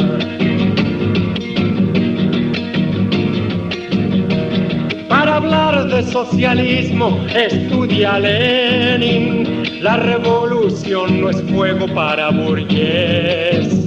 Para 5.09 5.37
hablar 5.37 5.87
de 5.87 6.03
socialismo, 6.03 7.19
estudia 7.35 8.19
Lenin, 8.19 9.81
la 9.81 9.97
revolución 9.97 11.21
no 11.21 11.31
es 11.31 11.41
fuego 11.51 11.87
para 11.95 12.29
burgueses 12.29 13.84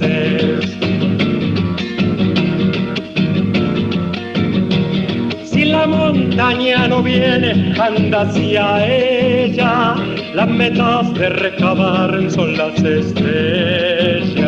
montaña 6.39 6.87
no 6.87 7.03
viene, 7.03 7.73
anda 7.77 8.21
hacia 8.21 8.87
ella. 8.87 9.95
Las 10.33 10.47
metas 10.47 11.13
de 11.15 11.27
recabar 11.27 12.31
son 12.31 12.55
las 12.55 12.81
estrellas. 12.81 14.41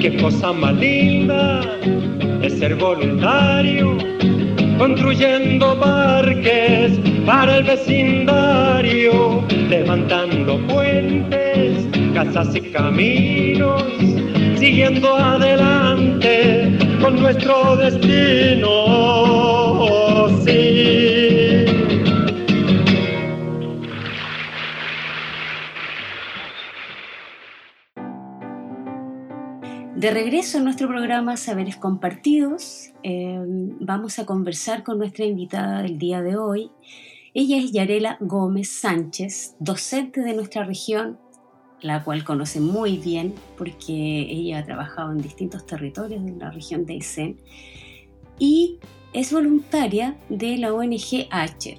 Qué 0.00 0.16
cosa 0.22 0.54
más 0.54 0.74
linda 0.76 1.60
es 2.40 2.58
ser 2.58 2.76
voluntario, 2.76 3.98
construyendo 4.78 5.78
parques 5.78 6.98
para 7.26 7.58
el 7.58 7.64
vecindario, 7.64 9.44
levantando 9.68 10.58
puentes, 10.66 11.86
casas 12.14 12.56
y 12.56 12.62
caminos, 12.70 13.84
siguiendo 14.56 15.14
adelante 15.14 16.53
con 17.04 17.20
nuestro 17.20 17.76
destino. 17.76 18.70
Sí. 20.42 21.66
De 29.96 30.10
regreso 30.10 30.56
a 30.56 30.60
nuestro 30.62 30.88
programa 30.88 31.36
Saberes 31.36 31.76
Compartidos, 31.76 32.92
eh, 33.02 33.38
vamos 33.80 34.18
a 34.18 34.24
conversar 34.24 34.82
con 34.82 34.96
nuestra 34.96 35.26
invitada 35.26 35.82
del 35.82 35.98
día 35.98 36.22
de 36.22 36.38
hoy. 36.38 36.70
Ella 37.34 37.58
es 37.58 37.70
Yarela 37.72 38.16
Gómez 38.20 38.70
Sánchez, 38.70 39.56
docente 39.58 40.22
de 40.22 40.32
nuestra 40.32 40.64
región 40.64 41.18
la 41.84 42.02
cual 42.02 42.24
conoce 42.24 42.60
muy 42.60 42.96
bien 42.96 43.34
porque 43.58 43.92
ella 43.92 44.60
ha 44.60 44.64
trabajado 44.64 45.12
en 45.12 45.18
distintos 45.18 45.66
territorios 45.66 46.24
de 46.24 46.32
la 46.32 46.50
región 46.50 46.86
de 46.86 46.94
Aysén 46.94 47.36
y 48.38 48.78
es 49.12 49.30
voluntaria 49.30 50.16
de 50.30 50.56
la 50.56 50.72
ONG 50.72 51.28
H. 51.30 51.78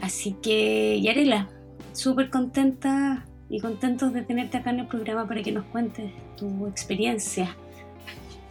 Así 0.00 0.32
que, 0.40 1.02
Yarela, 1.02 1.50
súper 1.92 2.30
contenta 2.30 3.26
y 3.50 3.60
contentos 3.60 4.14
de 4.14 4.22
tenerte 4.22 4.56
acá 4.56 4.70
en 4.70 4.80
el 4.80 4.86
programa 4.86 5.28
para 5.28 5.42
que 5.42 5.52
nos 5.52 5.66
cuentes 5.66 6.10
tu 6.38 6.66
experiencia. 6.66 7.54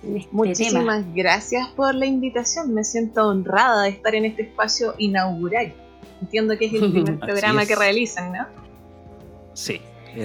En 0.04 0.18
este 0.18 0.30
Muchísimas 0.36 1.04
gracias 1.16 1.68
por 1.70 1.96
la 1.96 2.06
invitación. 2.06 2.76
Me 2.76 2.84
siento 2.84 3.28
honrada 3.28 3.84
de 3.84 3.90
estar 3.90 4.14
en 4.14 4.26
este 4.26 4.44
espacio 4.44 4.94
inaugural. 5.00 5.74
Entiendo 6.22 6.56
que 6.60 6.66
es 6.68 6.74
el 6.74 6.92
primer 6.92 7.18
programa 7.18 7.66
que 7.66 7.76
realizan, 7.76 8.32
¿no? 8.32 8.46
Sí, 9.56 9.82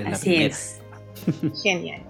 Así 0.07 0.37
es. 0.37 0.81
Genial. 1.63 2.03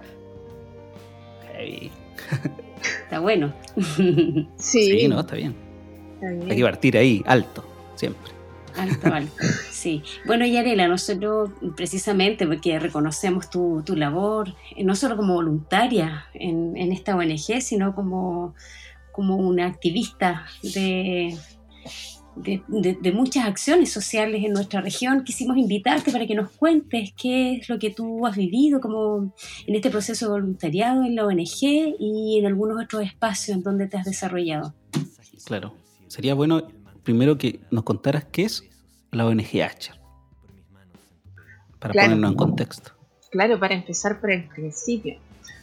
Está 3.03 3.19
bueno. 3.19 3.53
sí. 4.57 5.07
no, 5.07 5.19
está 5.19 5.35
bien. 5.35 5.55
Hay 6.21 6.57
que 6.57 6.63
partir 6.63 6.97
ahí, 6.97 7.23
alto, 7.25 7.63
siempre. 7.95 8.31
Alto, 8.77 9.13
alto. 9.13 9.33
Sí. 9.71 10.03
Bueno, 10.25 10.45
Yarela, 10.45 10.87
nosotros 10.87 11.49
precisamente 11.75 12.45
porque 12.45 12.77
reconocemos 12.79 13.49
tu, 13.49 13.81
tu 13.83 13.95
labor, 13.95 14.53
eh, 14.75 14.83
no 14.83 14.95
solo 14.95 15.17
como 15.17 15.33
voluntaria 15.33 16.25
en, 16.33 16.77
en 16.77 16.91
esta 16.91 17.15
ONG, 17.15 17.61
sino 17.61 17.95
como, 17.95 18.53
como 19.11 19.35
una 19.35 19.65
activista 19.65 20.45
de, 20.61 21.35
de, 22.35 23.11
muchas 23.13 23.45
acciones 23.45 23.91
sociales 23.91 24.43
en 24.43 24.53
nuestra 24.53 24.81
región, 24.81 25.23
quisimos 25.23 25.57
invitarte 25.57 26.11
para 26.11 26.25
que 26.25 26.35
nos 26.35 26.49
cuentes 26.51 27.13
qué 27.15 27.55
es 27.55 27.69
lo 27.69 27.77
que 27.77 27.89
tú 27.89 28.25
has 28.25 28.35
vivido 28.35 28.79
como 28.79 29.33
en 29.67 29.75
este 29.75 29.89
proceso 29.89 30.25
de 30.25 30.31
voluntariado 30.31 31.03
en 31.03 31.15
la 31.15 31.25
ONG 31.25 31.95
y 31.99 32.39
en 32.39 32.45
algunos 32.45 32.83
otros 32.83 33.03
espacios 33.03 33.57
en 33.57 33.63
donde 33.63 33.87
te 33.87 33.97
has 33.97 34.05
desarrollado. 34.05 34.73
Claro, 35.45 35.73
sería 36.07 36.33
bueno 36.33 36.67
primero 37.03 37.37
que 37.37 37.59
nos 37.71 37.83
contaras 37.83 38.25
qué 38.25 38.43
es 38.43 38.63
la 39.11 39.25
ONG 39.25 39.61
H, 39.61 39.91
para 41.79 41.93
ponernos 41.93 42.31
en 42.31 42.37
contexto. 42.37 42.91
Claro, 43.31 43.59
para 43.59 43.75
empezar 43.75 44.19
por 44.19 44.31
el 44.31 44.47
principio. 44.47 45.17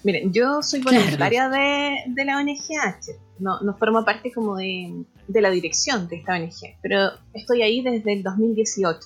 Miren, 0.09 0.33
yo 0.33 0.62
soy 0.62 0.81
voluntaria 0.81 1.50
de, 1.50 1.97
de, 2.07 2.25
la 2.25 2.38
ONG 2.38 2.81
H, 2.83 3.12
no, 3.41 3.61
no 3.61 3.77
formo 3.77 4.07
parte 4.07 4.33
como 4.33 4.57
de, 4.57 5.05
de 5.27 5.41
la 5.43 5.50
dirección 5.50 6.09
de 6.09 6.17
esta 6.17 6.33
ONG, 6.33 6.79
pero 6.81 7.11
estoy 7.35 7.61
ahí 7.61 7.83
desde 7.83 8.15
el 8.15 8.23
2018. 8.23 9.00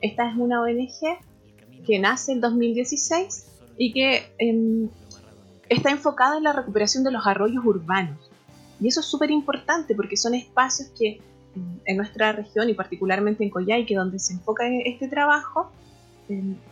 Esta 0.00 0.28
es 0.28 0.36
una 0.36 0.60
ONG 0.60 1.20
que 1.86 2.00
nace 2.00 2.32
en 2.32 2.40
2016 2.40 3.46
y 3.78 3.92
que 3.92 4.24
em, 4.38 4.88
está 5.68 5.92
enfocada 5.92 6.38
en 6.38 6.42
la 6.42 6.52
recuperación 6.52 7.04
de 7.04 7.12
los 7.12 7.24
arroyos 7.28 7.64
urbanos. 7.64 8.18
Y 8.80 8.88
eso 8.88 8.98
es 8.98 9.06
súper 9.06 9.30
importante 9.30 9.94
porque 9.94 10.16
son 10.16 10.34
espacios 10.34 10.88
que 10.98 11.20
em, 11.54 11.78
en 11.84 11.96
nuestra 11.96 12.32
región 12.32 12.68
y 12.68 12.74
particularmente 12.74 13.44
en 13.44 13.50
Coyhaique, 13.50 13.94
donde 13.94 14.18
se 14.18 14.32
enfoca 14.32 14.64
este 14.84 15.06
trabajo, 15.06 15.70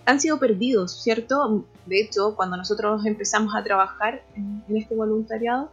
han 0.04 0.20
sido 0.20 0.38
perdidos, 0.38 1.02
¿cierto? 1.02 1.64
De 1.86 2.00
hecho, 2.00 2.34
cuando 2.36 2.56
nosotros 2.56 3.04
empezamos 3.06 3.54
a 3.54 3.62
trabajar 3.64 4.22
en 4.34 4.62
este 4.76 4.94
voluntariado, 4.94 5.70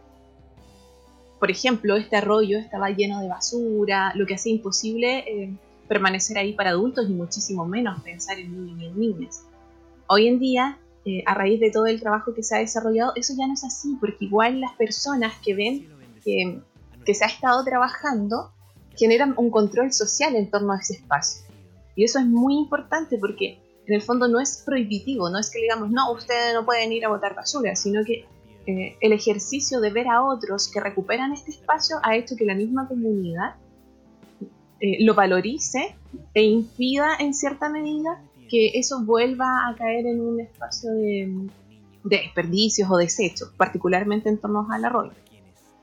por 1.38 1.50
ejemplo, 1.50 1.96
este 1.96 2.16
arroyo 2.16 2.58
estaba 2.58 2.90
lleno 2.90 3.20
de 3.20 3.28
basura, 3.28 4.12
lo 4.14 4.26
que 4.26 4.34
hacía 4.34 4.52
imposible 4.52 5.18
eh, 5.18 5.54
permanecer 5.86 6.38
ahí 6.38 6.52
para 6.54 6.70
adultos 6.70 7.08
y 7.08 7.12
muchísimo 7.12 7.66
menos 7.66 8.02
pensar 8.02 8.38
en 8.38 8.52
niños 8.52 8.80
y 8.80 8.86
en 8.86 8.98
niñas. 8.98 9.42
Hoy 10.08 10.28
en 10.28 10.38
día, 10.38 10.78
eh, 11.04 11.22
a 11.26 11.34
raíz 11.34 11.60
de 11.60 11.70
todo 11.70 11.86
el 11.86 12.00
trabajo 12.00 12.34
que 12.34 12.42
se 12.42 12.56
ha 12.56 12.60
desarrollado, 12.60 13.12
eso 13.16 13.34
ya 13.36 13.46
no 13.46 13.54
es 13.54 13.64
así, 13.64 13.96
porque 14.00 14.24
igual 14.24 14.60
las 14.60 14.72
personas 14.72 15.34
que 15.44 15.54
ven 15.54 15.88
que, 16.24 16.60
que 17.04 17.14
se 17.14 17.24
ha 17.24 17.28
estado 17.28 17.62
trabajando 17.64 18.50
generan 18.96 19.34
un 19.36 19.50
control 19.50 19.92
social 19.92 20.34
en 20.36 20.50
torno 20.50 20.72
a 20.72 20.78
ese 20.78 20.94
espacio. 20.94 21.42
Y 21.94 22.04
eso 22.04 22.18
es 22.18 22.26
muy 22.26 22.56
importante 22.56 23.18
porque 23.18 23.58
en 23.86 23.94
el 23.94 24.02
fondo 24.02 24.28
no 24.28 24.40
es 24.40 24.62
prohibitivo, 24.64 25.30
no 25.30 25.38
es 25.38 25.50
que 25.50 25.60
digamos, 25.60 25.90
no, 25.90 26.12
ustedes 26.12 26.54
no 26.54 26.64
pueden 26.64 26.92
ir 26.92 27.04
a 27.04 27.08
botar 27.08 27.34
basura, 27.34 27.76
sino 27.76 28.04
que 28.04 28.24
eh, 28.66 28.96
el 29.00 29.12
ejercicio 29.12 29.80
de 29.80 29.90
ver 29.90 30.08
a 30.08 30.24
otros 30.24 30.68
que 30.68 30.80
recuperan 30.80 31.32
este 31.32 31.52
espacio 31.52 31.96
ha 32.02 32.16
hecho 32.16 32.34
que 32.36 32.44
la 32.44 32.54
misma 32.54 32.88
comunidad 32.88 33.54
eh, 34.80 35.04
lo 35.04 35.14
valorice 35.14 35.96
e 36.34 36.42
impida 36.42 37.16
en 37.18 37.32
cierta 37.32 37.68
medida 37.68 38.20
que 38.48 38.72
eso 38.74 39.04
vuelva 39.04 39.68
a 39.68 39.74
caer 39.76 40.06
en 40.06 40.20
un 40.20 40.40
espacio 40.40 40.90
de, 40.92 41.48
desperdicios 42.04 42.90
o 42.90 42.96
desechos, 42.96 43.52
particularmente 43.56 44.28
en 44.28 44.38
torno 44.38 44.66
al 44.70 44.84
arroyo. 44.84 45.12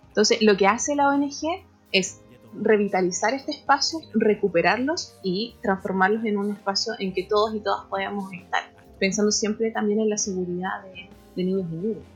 Entonces, 0.09 0.41
lo 0.41 0.55
que 0.55 0.67
hace 0.67 0.95
la 0.95 1.09
ONG 1.09 1.65
es 1.91 2.21
revitalizar 2.61 3.33
este 3.33 3.51
espacio, 3.51 3.99
recuperarlos 4.13 5.15
y 5.23 5.55
transformarlos 5.61 6.25
en 6.25 6.37
un 6.37 6.51
espacio 6.51 6.93
en 6.99 7.13
que 7.13 7.23
todos 7.23 7.55
y 7.55 7.59
todas 7.59 7.85
podamos 7.87 8.31
estar, 8.33 8.63
pensando 8.99 9.31
siempre 9.31 9.71
también 9.71 9.99
en 9.99 10.09
la 10.09 10.17
seguridad 10.17 10.83
de, 10.83 11.09
de 11.35 11.43
niños 11.43 11.67
y 11.71 11.75
niñas 11.75 12.13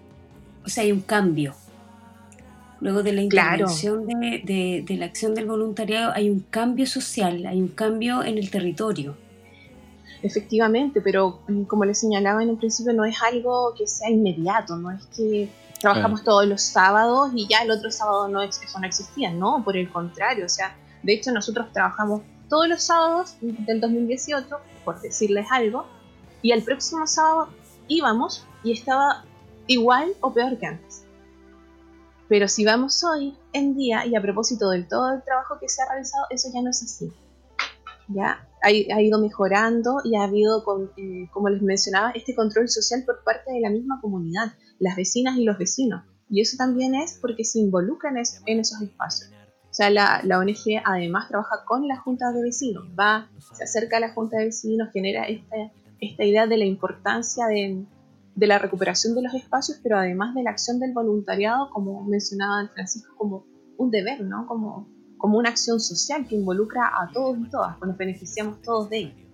o 0.68 0.70
sea, 0.70 0.84
hay 0.84 0.92
un 0.92 1.00
cambio. 1.00 1.56
Luego 2.82 3.02
de 3.02 3.14
la 3.14 3.22
intervención 3.22 4.06
de, 4.06 4.86
la 4.98 5.06
acción 5.06 5.34
del 5.34 5.46
voluntariado 5.46 6.12
hay 6.14 6.30
un 6.30 6.42
cambio 6.42 6.86
social, 6.86 7.46
hay 7.46 7.62
un 7.62 7.70
cambio 7.70 8.22
en 8.22 8.38
el 8.38 8.52
territorio. 8.52 9.16
Efectivamente, 10.22 11.00
pero 11.00 11.40
mm, 11.48 11.64
como 11.64 11.86
les 11.86 12.00
señalaba 12.00 12.44
en 12.44 12.50
el 12.50 12.58
principio, 12.58 12.92
no 12.92 13.06
es 13.06 13.16
algo 13.24 13.74
que 13.78 13.88
sea 13.88 14.10
inmediato, 14.10 14.76
no 14.76 14.92
es 14.92 15.06
que 15.16 15.48
trabajamos 15.80 16.24
todos 16.24 16.46
los 16.48 16.62
sábados 16.62 17.32
y 17.36 17.48
ya 17.48 17.60
el 17.60 17.72
otro 17.72 17.92
sábado 17.92 18.28
no, 18.28 18.42
eso 18.42 18.80
no 18.80 18.88
existía, 18.88 19.32
no, 19.32 19.64
por 19.64 19.78
el 19.78 19.92
contrario, 19.92 20.46
o 20.46 20.50
sea, 20.50 20.76
de 21.04 21.14
hecho 21.14 21.32
nosotros 21.32 21.72
trabajamos 21.72 22.22
todos 22.50 22.68
los 22.68 22.84
sábados 22.84 23.36
del 23.42 23.82
2018, 23.82 24.48
por 24.86 25.02
decirles 25.02 25.48
algo, 25.52 25.86
y 26.42 26.52
el 26.52 26.64
próximo 26.64 27.06
sábado 27.08 27.50
íbamos 27.88 28.46
y 28.64 28.72
estaba 28.72 29.26
igual 29.68 30.14
o 30.22 30.34
peor 30.34 30.58
que 30.58 30.66
antes. 30.66 31.04
Pero 32.30 32.48
si 32.48 32.66
vamos 32.66 33.04
hoy 33.04 33.38
en 33.54 33.76
día, 33.76 34.06
y 34.06 34.16
a 34.16 34.22
propósito 34.22 34.70
del 34.70 34.88
todo 34.88 35.14
el 35.14 35.24
trabajo 35.24 35.58
que 35.60 35.70
se 35.70 35.82
ha 35.82 35.90
realizado, 35.90 36.26
eso 36.30 36.50
ya 36.54 36.62
no 36.62 36.70
es 36.70 36.84
así. 36.84 37.12
Ya 38.10 38.46
ha, 38.62 38.72
ido 38.72 39.20
mejorando 39.20 40.02
y 40.04 40.16
ha 40.16 40.24
habido, 40.24 40.64
eh, 40.98 41.30
como 41.32 41.50
les 41.50 41.62
mencionaba, 41.62 42.12
este 42.12 42.36
control 42.36 42.70
social 42.70 43.04
por 43.06 43.24
parte 43.24 43.52
de 43.52 43.62
la 43.62 43.70
misma 43.70 44.00
comunidad, 44.02 44.54
las 44.80 44.96
vecinas 44.96 45.38
y 45.38 45.44
los 45.44 45.58
vecinos. 45.58 46.04
Y 46.30 46.42
eso 46.42 46.58
también 46.58 46.96
es 46.96 47.18
porque 47.22 47.44
se 47.44 47.60
involucran 47.60 48.16
en 48.18 48.60
esos 48.60 48.82
espacios. 48.82 49.32
O 49.70 49.74
sea, 49.78 49.90
la, 49.90 50.22
la, 50.24 50.40
ONG 50.40 50.82
además 50.84 51.28
trabaja 51.28 51.64
con 51.66 51.88
la 51.88 51.98
Junta 51.98 52.32
de 52.32 52.42
Vecinos, 52.42 52.86
va, 53.00 53.30
se 53.54 53.64
acerca 53.64 53.98
a 53.98 54.00
la 54.00 54.14
Junta 54.14 54.38
de 54.38 54.46
Vecinos, 54.46 54.90
genera 54.92 55.26
esta, 55.28 55.56
idea 56.24 56.48
de 56.48 56.58
la 56.58 56.66
importancia 56.66 57.48
de, 57.48 57.86
de 58.36 58.48
la 58.48 58.60
recuperación 58.60 59.14
de 59.14 59.22
los 59.22 59.34
espacios, 59.34 59.80
pero 59.84 59.98
además 59.98 60.34
de 60.34 60.44
la 60.44 60.52
acción 60.52 60.80
del 60.80 60.94
voluntariado, 60.94 61.70
como 61.70 62.04
mencionaba 62.06 62.68
Francisco, 62.74 63.14
como 63.18 63.46
un 63.78 63.92
deber, 63.92 64.22
¿no? 64.22 64.48
Como, 64.48 64.88
como 65.18 65.38
una 65.38 65.50
acción 65.50 65.80
social 65.80 66.26
que 66.28 66.36
involucra 66.36 66.88
a 66.88 67.12
todos 67.12 67.38
y 67.38 67.50
todas, 67.50 67.78
pues 67.78 67.90
nos 67.90 67.98
beneficiamos 67.98 68.62
todos 68.62 68.90
de 68.90 68.98
ello. 68.98 69.28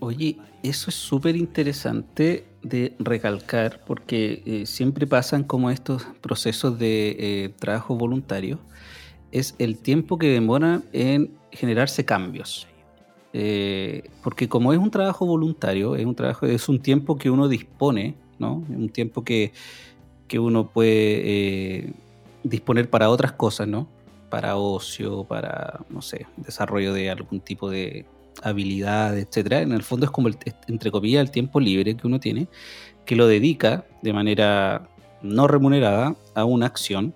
Oye, 0.00 0.38
eso 0.62 0.90
es 0.90 0.94
súper 0.94 1.36
interesante 1.36 2.46
de 2.64 2.94
recalcar 2.98 3.80
porque 3.86 4.42
eh, 4.46 4.66
siempre 4.66 5.06
pasan 5.06 5.44
como 5.44 5.70
estos 5.70 6.02
procesos 6.20 6.78
de 6.78 7.16
eh, 7.18 7.48
trabajo 7.58 7.94
voluntario, 7.94 8.58
es 9.30 9.54
el 9.58 9.78
tiempo 9.78 10.18
que 10.18 10.28
demora 10.28 10.82
en 10.92 11.30
generarse 11.52 12.04
cambios. 12.04 12.66
Eh, 13.32 14.08
porque 14.22 14.48
como 14.48 14.72
es 14.72 14.78
un 14.78 14.90
trabajo 14.90 15.26
voluntario, 15.26 15.96
es 15.96 16.06
un 16.06 16.14
trabajo, 16.14 16.46
es 16.46 16.68
un 16.68 16.80
tiempo 16.80 17.16
que 17.16 17.30
uno 17.30 17.48
dispone, 17.48 18.14
¿no? 18.38 18.64
Un 18.68 18.88
tiempo 18.88 19.24
que, 19.24 19.52
que 20.28 20.38
uno 20.38 20.68
puede 20.68 21.92
disponer 22.44 22.88
para 22.88 23.10
otras 23.10 23.32
cosas, 23.32 23.66
¿no? 23.66 23.88
Para 24.30 24.56
ocio, 24.56 25.24
para, 25.24 25.80
no 25.90 26.00
sé, 26.00 26.26
desarrollo 26.36 26.92
de 26.92 27.10
algún 27.10 27.40
tipo 27.40 27.68
de 27.68 28.06
habilidad, 28.42 29.18
etcétera. 29.18 29.60
En 29.60 29.72
el 29.72 29.82
fondo 29.82 30.06
es 30.06 30.12
como, 30.12 30.28
el, 30.28 30.36
entre 30.68 30.90
comillas, 30.90 31.22
el 31.22 31.30
tiempo 31.30 31.60
libre 31.60 31.96
que 31.96 32.06
uno 32.06 32.20
tiene, 32.20 32.48
que 33.04 33.16
lo 33.16 33.26
dedica 33.26 33.86
de 34.02 34.12
manera 34.12 34.88
no 35.22 35.46
remunerada 35.48 36.16
a 36.34 36.44
una 36.44 36.66
acción. 36.66 37.14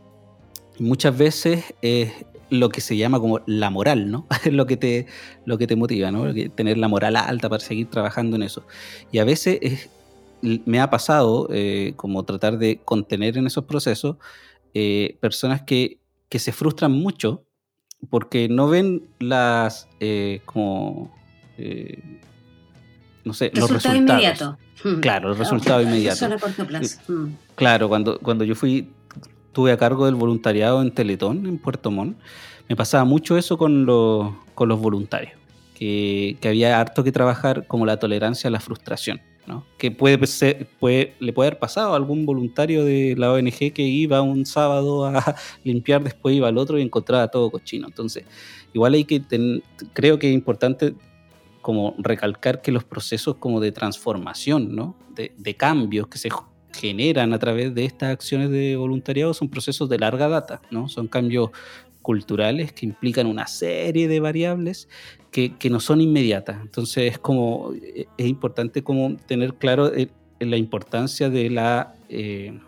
Y 0.79 0.85
muchas 0.85 1.17
veces 1.17 1.75
es 1.83 2.13
lo 2.51 2.71
que 2.71 2.81
se 2.81 2.97
llama 2.97 3.21
como 3.21 3.41
la 3.47 3.71
moral, 3.71 4.11
¿no? 4.11 4.27
Es 4.45 4.53
lo 4.53 4.67
que 4.67 4.77
te, 4.77 5.07
lo 5.45 5.59
que 5.59 5.67
te 5.67 5.77
motiva, 5.77 6.11
¿no? 6.11 6.33
Tener 6.55 6.79
la 6.79 6.89
moral 6.89 7.17
alta 7.17 7.49
para 7.49 7.61
seguir 7.61 7.89
trabajando 7.89 8.37
en 8.37 8.43
eso. 8.43 8.65
Y 9.13 9.19
a 9.19 9.25
veces 9.25 9.91
me 10.41 10.81
ha 10.81 10.89
pasado, 10.91 11.49
eh, 11.51 11.93
como 11.97 12.25
tratar 12.25 12.59
de 12.59 12.81
contener 12.85 13.37
en 13.37 13.47
esos 13.47 13.65
procesos, 13.65 14.17
eh, 14.75 15.19
personas 15.21 15.63
que, 15.63 15.99
que, 16.29 16.39
se 16.39 16.53
frustran 16.53 16.93
mucho 16.93 17.45
porque 18.11 18.49
no 18.49 18.69
ven 18.69 19.03
las, 19.19 19.89
eh, 20.01 20.41
como, 20.45 21.15
no 23.25 23.35
sé, 23.35 23.51
los 23.55 23.71
resultados. 23.71 23.99
Inmediato. 23.99 24.59
Hmm. 24.83 25.01
Claro, 25.01 25.33
el 25.33 25.39
resultado 25.39 25.83
inmediato. 25.83 26.27
a 26.27 26.39
corto 26.39 26.67
plazo. 26.67 27.01
Hmm. 27.09 27.33
Claro, 27.55 27.89
cuando, 27.89 28.19
cuando 28.19 28.45
yo 28.45 28.55
fui 28.55 28.91
estuve 29.59 29.73
a 29.73 29.77
cargo 29.77 30.07
del 30.07 30.15
voluntariado 30.15 30.81
en 30.83 30.93
Teletón, 30.93 31.47
en 31.47 31.59
Puerto 31.59 31.91
Montt, 31.91 32.17
me 32.69 32.77
pasaba 32.77 33.05
mucho 33.05 33.37
eso 33.37 33.59
con, 33.59 33.87
con 34.55 34.69
los 34.69 34.79
voluntarios, 34.79 35.33
que, 35.75 36.37
que, 36.41 36.49
había 36.49 36.79
harto 36.79 37.03
que 37.03 37.11
trabajar 37.11 37.67
como 37.67 37.85
la 37.85 37.99
tolerancia 37.99 38.47
a 38.47 38.51
la 38.53 38.61
frustración, 38.61 39.21
que 39.77 39.91
puede, 39.91 40.27
ser, 40.27 40.69
le 40.81 41.33
puede 41.33 41.49
haber 41.49 41.59
pasado 41.59 41.93
a 41.93 41.97
algún 41.97 42.27
voluntario 42.27 42.85
de 42.85 43.15
la 43.17 43.33
ONG 43.33 43.73
que 43.73 43.83
iba 43.83 44.23
un 44.23 44.47
sábado 44.47 45.07
a 45.07 45.37
limpiar, 45.65 46.03
después 46.03 46.35
iba 46.35 46.49
al 46.49 46.59
otro 46.59 46.79
y 46.79 46.83
encontraba 46.83 47.29
todo 47.29 47.51
cochino. 47.51 47.87
Entonces, 47.87 48.25
igual 48.73 48.95
hay 48.95 49.05
que, 49.05 49.23
creo 49.93 50.19
que 50.19 50.29
es 50.29 50.35
importante 50.35 50.95
como 51.63 51.95
recalcar 51.99 52.63
que 52.63 52.73
los 52.73 52.85
procesos 52.85 53.37
como 53.37 53.61
de 53.61 53.73
transformación, 53.73 54.75
¿no? 54.75 54.97
de, 55.15 55.33
de 55.37 55.55
cambios 55.55 56.09
que 56.09 56.19
se 56.19 56.31
generan 56.73 57.33
a 57.33 57.39
través 57.39 57.75
de 57.75 57.85
estas 57.85 58.11
acciones 58.11 58.51
de 58.51 58.77
voluntariado 58.77 59.35
son 59.35 59.49
procesos 59.49 59.89
de 59.89 59.99
larga 59.99 60.29
data, 60.29 60.61
¿no? 60.71 60.89
Son 60.89 61.09
cambios 61.09 61.51
culturales 62.09 62.73
que 62.73 62.87
implican 62.87 63.27
una 63.27 63.47
serie 63.47 64.09
de 64.09 64.19
variables 64.19 64.89
que, 65.31 65.53
no 65.69 65.79
son 65.79 66.01
inmediatas. 66.01 66.59
Entonces 66.63 67.13
es 67.13 67.19
como 67.19 67.73
es 68.17 68.27
importante 68.27 68.83
como 68.83 69.17
tener 69.27 69.53
claro 69.53 69.95
eh, 69.95 70.09
la 70.41 70.57
importancia 70.57 71.29
de 71.29 71.51
la 71.51 71.95
eh, 72.09 72.59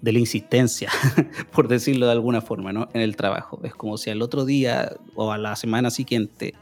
de 0.00 0.12
la 0.12 0.18
insistencia, 0.20 0.90
por 1.52 1.68
decirlo 1.68 2.06
de 2.06 2.12
alguna 2.12 2.40
forma, 2.40 2.72
¿no? 2.72 2.88
en 2.94 3.02
el 3.02 3.14
trabajo. 3.14 3.60
Es 3.62 3.74
como 3.74 3.98
si 3.98 4.08
al 4.08 4.22
otro 4.22 4.46
día 4.46 4.96
o 5.14 5.30
a 5.30 5.36
la 5.36 5.54
semana 5.54 5.90
siguiente 5.90 6.54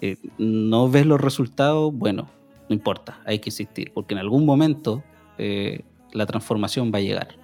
eh, 0.00 0.16
no 0.38 0.88
ves 0.88 1.06
los 1.06 1.20
resultados, 1.20 1.92
bueno, 1.92 2.30
no 2.68 2.72
importa, 2.72 3.20
hay 3.26 3.40
que 3.40 3.50
insistir, 3.50 3.90
porque 3.92 4.14
en 4.14 4.20
algún 4.20 4.46
momento 4.46 5.02
la 6.12 6.26
transformación 6.26 6.92
va 6.94 6.98
a 6.98 7.00
llegar. 7.00 7.43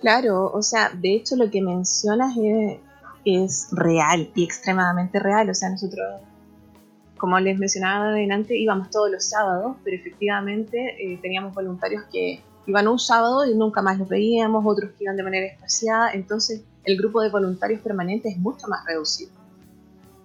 Claro, 0.00 0.50
o 0.52 0.62
sea, 0.62 0.90
de 0.90 1.14
hecho 1.14 1.34
lo 1.36 1.50
que 1.50 1.60
mencionas 1.60 2.34
es, 3.24 3.68
real 3.72 4.30
y 4.34 4.44
extremadamente 4.44 5.18
real. 5.18 5.50
O 5.50 5.54
sea, 5.54 5.68
nosotros, 5.68 6.22
como 7.18 7.38
les 7.40 7.58
mencionaba 7.58 8.08
adelante, 8.08 8.56
íbamos 8.56 8.90
todos 8.90 9.10
los 9.10 9.24
sábados, 9.24 9.76
pero 9.84 9.96
efectivamente 9.96 10.96
eh, 10.98 11.18
teníamos 11.20 11.52
voluntarios 11.52 12.04
que 12.10 12.40
iban 12.66 12.88
un 12.88 12.98
sábado 12.98 13.44
y 13.44 13.54
nunca 13.54 13.82
más 13.82 13.98
los 13.98 14.08
veíamos, 14.08 14.64
otros 14.64 14.92
que 14.92 15.04
iban 15.04 15.16
de 15.16 15.22
manera 15.24 15.46
espaciada. 15.46 16.12
Entonces, 16.12 16.62
el 16.84 16.96
grupo 16.96 17.20
de 17.20 17.28
voluntarios 17.28 17.80
permanentes 17.80 18.32
es 18.32 18.38
mucho 18.38 18.66
más 18.68 18.84
reducido. 18.86 19.32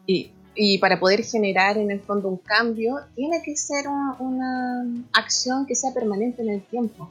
Y, 0.06 0.78
para 0.80 1.00
poder 1.00 1.24
generar 1.24 1.78
en 1.78 1.90
el 1.90 2.00
fondo 2.00 2.30
un 2.30 2.38
cambio, 2.38 3.00
tiene 3.16 3.42
que 3.44 3.58
ser 3.58 3.88
una 4.20 4.86
acción 5.14 5.66
que 5.66 5.76
sea 5.76 5.94
permanente 5.94 6.44
en 6.44 6.50
el 6.50 6.62
tiempo 6.62 7.10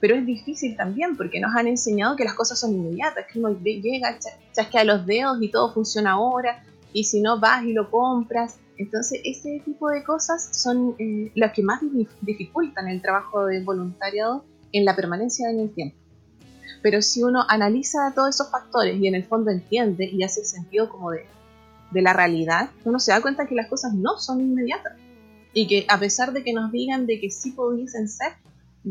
pero 0.00 0.14
es 0.14 0.24
difícil 0.24 0.76
también 0.76 1.16
porque 1.16 1.40
nos 1.40 1.54
han 1.54 1.66
enseñado 1.66 2.16
que 2.16 2.24
las 2.24 2.34
cosas 2.34 2.58
son 2.58 2.74
inmediatas, 2.74 3.26
que 3.30 3.38
uno 3.38 3.58
llega, 3.60 4.18
chasquea 4.52 4.84
los 4.84 5.06
dedos 5.06 5.38
y 5.40 5.50
todo 5.50 5.72
funciona 5.72 6.12
ahora, 6.12 6.62
y 6.92 7.04
si 7.04 7.20
no 7.20 7.38
vas 7.40 7.64
y 7.64 7.72
lo 7.72 7.90
compras. 7.90 8.58
Entonces, 8.76 9.20
ese 9.24 9.60
tipo 9.64 9.90
de 9.90 10.04
cosas 10.04 10.50
son 10.52 10.94
eh, 10.98 11.32
las 11.34 11.52
que 11.52 11.62
más 11.62 11.80
dificultan 12.20 12.88
el 12.88 13.02
trabajo 13.02 13.46
de 13.46 13.62
voluntariado 13.62 14.44
en 14.72 14.84
la 14.84 14.94
permanencia 14.94 15.50
en 15.50 15.60
el 15.60 15.74
tiempo. 15.74 15.96
Pero 16.80 17.02
si 17.02 17.24
uno 17.24 17.44
analiza 17.48 18.12
todos 18.14 18.28
esos 18.30 18.50
factores 18.50 19.00
y 19.00 19.08
en 19.08 19.16
el 19.16 19.24
fondo 19.24 19.50
entiende 19.50 20.04
y 20.04 20.22
hace 20.22 20.44
sentido 20.44 20.88
como 20.88 21.10
de, 21.10 21.26
de 21.90 22.02
la 22.02 22.12
realidad, 22.12 22.70
uno 22.84 23.00
se 23.00 23.10
da 23.10 23.20
cuenta 23.20 23.46
que 23.46 23.56
las 23.56 23.68
cosas 23.68 23.94
no 23.94 24.18
son 24.18 24.40
inmediatas. 24.40 24.92
Y 25.52 25.66
que 25.66 25.86
a 25.88 25.98
pesar 25.98 26.32
de 26.32 26.44
que 26.44 26.52
nos 26.52 26.70
digan 26.70 27.06
de 27.06 27.18
que 27.18 27.30
sí 27.30 27.50
pudiesen 27.50 28.08
ser, 28.08 28.34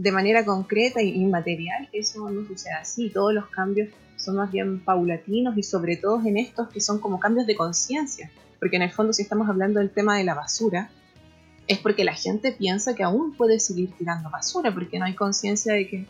de 0.02 0.12
manera 0.12 0.46
concreta 0.46 1.02
y 1.02 1.10
inmaterial, 1.10 1.90
eso 1.92 2.30
no 2.30 2.46
sucede 2.46 2.74
así. 2.74 3.10
Todos 3.10 3.34
los 3.34 3.48
cambios 3.48 3.90
son 4.16 4.36
más 4.36 4.52
bien 4.52 4.80
paulatinos 4.80 5.58
y 5.58 5.64
sobre 5.64 5.98
todo 5.98 6.22
en 6.24 6.38
estos 6.38 6.70
que 6.70 6.80
son 6.82 7.00
como 7.00 7.20
cambios 7.20 7.48
de 7.48 7.56
conciencia. 7.56 8.30
Porque 8.60 8.76
en 8.76 8.84
el 8.84 8.92
fondo 8.92 9.12
si 9.12 9.24
estamos 9.24 9.50
hablando 9.50 9.80
del 9.80 9.90
tema 9.90 10.16
de 10.16 10.24
la 10.24 10.36
basura, 10.36 10.92
es 11.68 11.80
porque 11.80 12.04
la 12.04 12.14
gente 12.14 12.52
piensa 12.52 12.94
que 12.94 13.04
aún 13.04 13.34
puede 13.34 13.60
seguir 13.60 13.92
tirando 13.98 14.30
basura, 14.30 14.72
porque 14.72 15.00
no 15.00 15.06
hay 15.06 15.16
conciencia 15.16 15.74
de 15.74 15.88
que, 15.88 16.06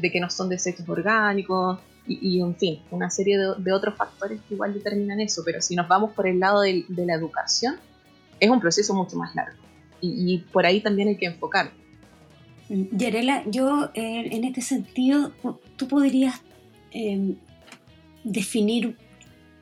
de 0.00 0.10
que 0.10 0.20
no 0.20 0.30
son 0.30 0.48
desechos 0.48 0.88
orgánicos 0.88 1.78
y, 2.06 2.40
en 2.40 2.56
fin, 2.56 2.82
una 2.90 3.10
serie 3.10 3.36
de, 3.38 3.72
otros 3.72 3.96
factores 3.96 4.40
que 4.48 4.54
igual 4.54 4.72
determinan 4.72 5.20
eso. 5.20 5.42
Pero 5.44 5.60
si 5.60 5.76
nos 5.76 5.86
vamos 5.86 6.12
por 6.12 6.26
el 6.26 6.40
lado 6.40 6.62
de, 6.62 6.86
la 6.88 7.14
educación, 7.14 7.76
es 8.40 8.48
un 8.48 8.60
proceso 8.60 8.94
mucho 8.94 9.16
más 9.16 9.34
largo. 9.34 9.58
Y, 10.00 10.34
y 10.34 10.38
por 10.38 10.64
ahí 10.64 10.80
también 10.80 11.08
hay 11.08 11.16
que 11.16 11.26
enfocar. 11.26 11.70
Yarela, 12.70 13.42
yo 13.46 13.90
eh, 13.94 14.28
en 14.30 14.44
este 14.44 14.60
sentido, 14.60 15.32
tú 15.76 15.88
podrías 15.88 16.40
em, 16.92 17.34
definir 18.22 18.96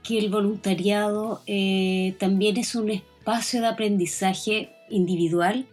que 0.03 0.18
el 0.18 0.29
voluntariado 0.29 1.40
eh, 1.47 2.14
también 2.18 2.59
es 2.59 2.75
un 2.75 2.90
espacio 2.90 3.62
de 3.62 3.68
aprendizaje 3.68 4.71
individual. 4.90 5.66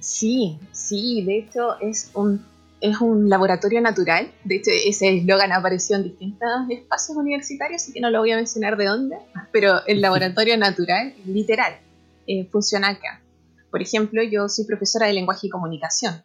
Sí, 0.00 0.58
sí, 0.72 1.22
de 1.24 1.38
hecho 1.40 1.78
es 1.80 2.10
un, 2.14 2.42
es 2.80 3.02
un 3.02 3.28
laboratorio 3.28 3.82
natural. 3.82 4.32
De 4.44 4.56
hecho, 4.56 4.70
ese 4.70 5.18
eslogan 5.18 5.52
apareció 5.52 5.96
en 5.96 6.04
distintos 6.04 6.48
espacios 6.70 7.18
universitarios, 7.18 7.82
así 7.82 7.92
que 7.92 8.00
no 8.00 8.10
lo 8.10 8.20
voy 8.20 8.30
a 8.30 8.36
mencionar 8.36 8.78
de 8.78 8.86
dónde, 8.86 9.16
pero 9.52 9.84
el 9.86 10.00
laboratorio 10.00 10.56
natural, 10.56 11.14
literal, 11.26 11.74
eh, 12.26 12.46
funciona 12.50 12.88
acá. 12.88 13.22
Por 13.70 13.82
ejemplo, 13.82 14.22
yo 14.22 14.48
soy 14.48 14.64
profesora 14.64 15.06
de 15.06 15.12
lenguaje 15.12 15.48
y 15.48 15.50
comunicación. 15.50 16.24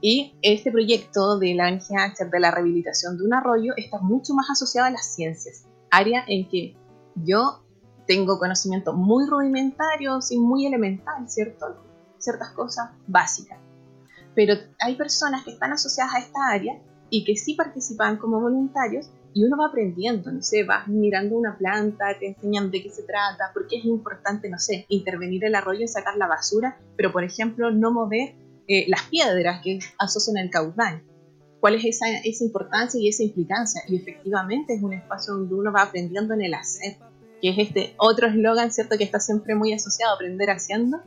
Y 0.00 0.36
este 0.42 0.70
proyecto 0.70 1.38
de 1.38 1.54
la 1.54 1.68
ONG 1.68 2.30
de 2.30 2.40
la 2.40 2.50
rehabilitación 2.50 3.16
de 3.16 3.24
un 3.24 3.34
arroyo 3.34 3.72
está 3.76 3.98
mucho 3.98 4.34
más 4.34 4.50
asociado 4.50 4.88
a 4.88 4.90
las 4.90 5.14
ciencias, 5.14 5.66
área 5.90 6.24
en 6.28 6.48
que 6.48 6.76
yo 7.14 7.62
tengo 8.06 8.38
conocimiento 8.38 8.92
muy 8.92 9.26
rudimentario 9.26 10.18
y 10.30 10.38
muy 10.38 10.66
elemental, 10.66 11.28
¿cierto? 11.28 11.82
Ciertas 12.18 12.50
cosas 12.50 12.90
básicas. 13.06 13.58
Pero 14.34 14.54
hay 14.80 14.96
personas 14.96 15.44
que 15.44 15.52
están 15.52 15.72
asociadas 15.72 16.14
a 16.14 16.18
esta 16.18 16.38
área 16.50 16.80
y 17.08 17.24
que 17.24 17.36
sí 17.36 17.54
participan 17.54 18.18
como 18.18 18.40
voluntarios 18.40 19.10
y 19.32 19.44
uno 19.44 19.56
va 19.58 19.68
aprendiendo, 19.68 20.32
no 20.32 20.42
sé, 20.42 20.64
vas 20.64 20.88
mirando 20.88 21.36
una 21.36 21.58
planta, 21.58 22.18
te 22.18 22.28
enseñan 22.28 22.70
de 22.70 22.82
qué 22.82 22.90
se 22.90 23.02
trata, 23.02 23.50
por 23.52 23.66
qué 23.66 23.78
es 23.78 23.84
importante, 23.84 24.48
no 24.48 24.58
sé, 24.58 24.86
intervenir 24.88 25.44
el 25.44 25.54
arroyo 25.54 25.84
y 25.84 25.88
sacar 25.88 26.16
la 26.16 26.26
basura, 26.26 26.78
pero 26.96 27.12
por 27.12 27.22
ejemplo 27.22 27.70
no 27.70 27.92
mover 27.92 28.34
eh, 28.68 28.84
las 28.88 29.02
piedras 29.04 29.60
que 29.62 29.78
asocian 29.98 30.36
el 30.38 30.50
caudal. 30.50 31.02
¿Cuál 31.60 31.76
es 31.76 31.84
esa, 31.84 32.06
esa 32.24 32.44
importancia 32.44 33.00
y 33.00 33.08
esa 33.08 33.22
implicancia? 33.22 33.82
Y 33.88 33.96
efectivamente 33.96 34.74
es 34.74 34.82
un 34.82 34.92
espacio 34.92 35.34
donde 35.34 35.54
uno 35.54 35.72
va 35.72 35.82
aprendiendo 35.82 36.34
en 36.34 36.42
el 36.42 36.54
hacer, 36.54 36.96
que 37.40 37.50
es 37.50 37.58
este 37.58 37.94
otro 37.96 38.28
eslogan, 38.28 38.72
¿cierto? 38.72 38.98
Que 38.98 39.04
está 39.04 39.20
siempre 39.20 39.54
muy 39.54 39.72
asociado 39.72 40.12
a 40.12 40.14
aprender 40.16 40.50
haciendo. 40.50 40.98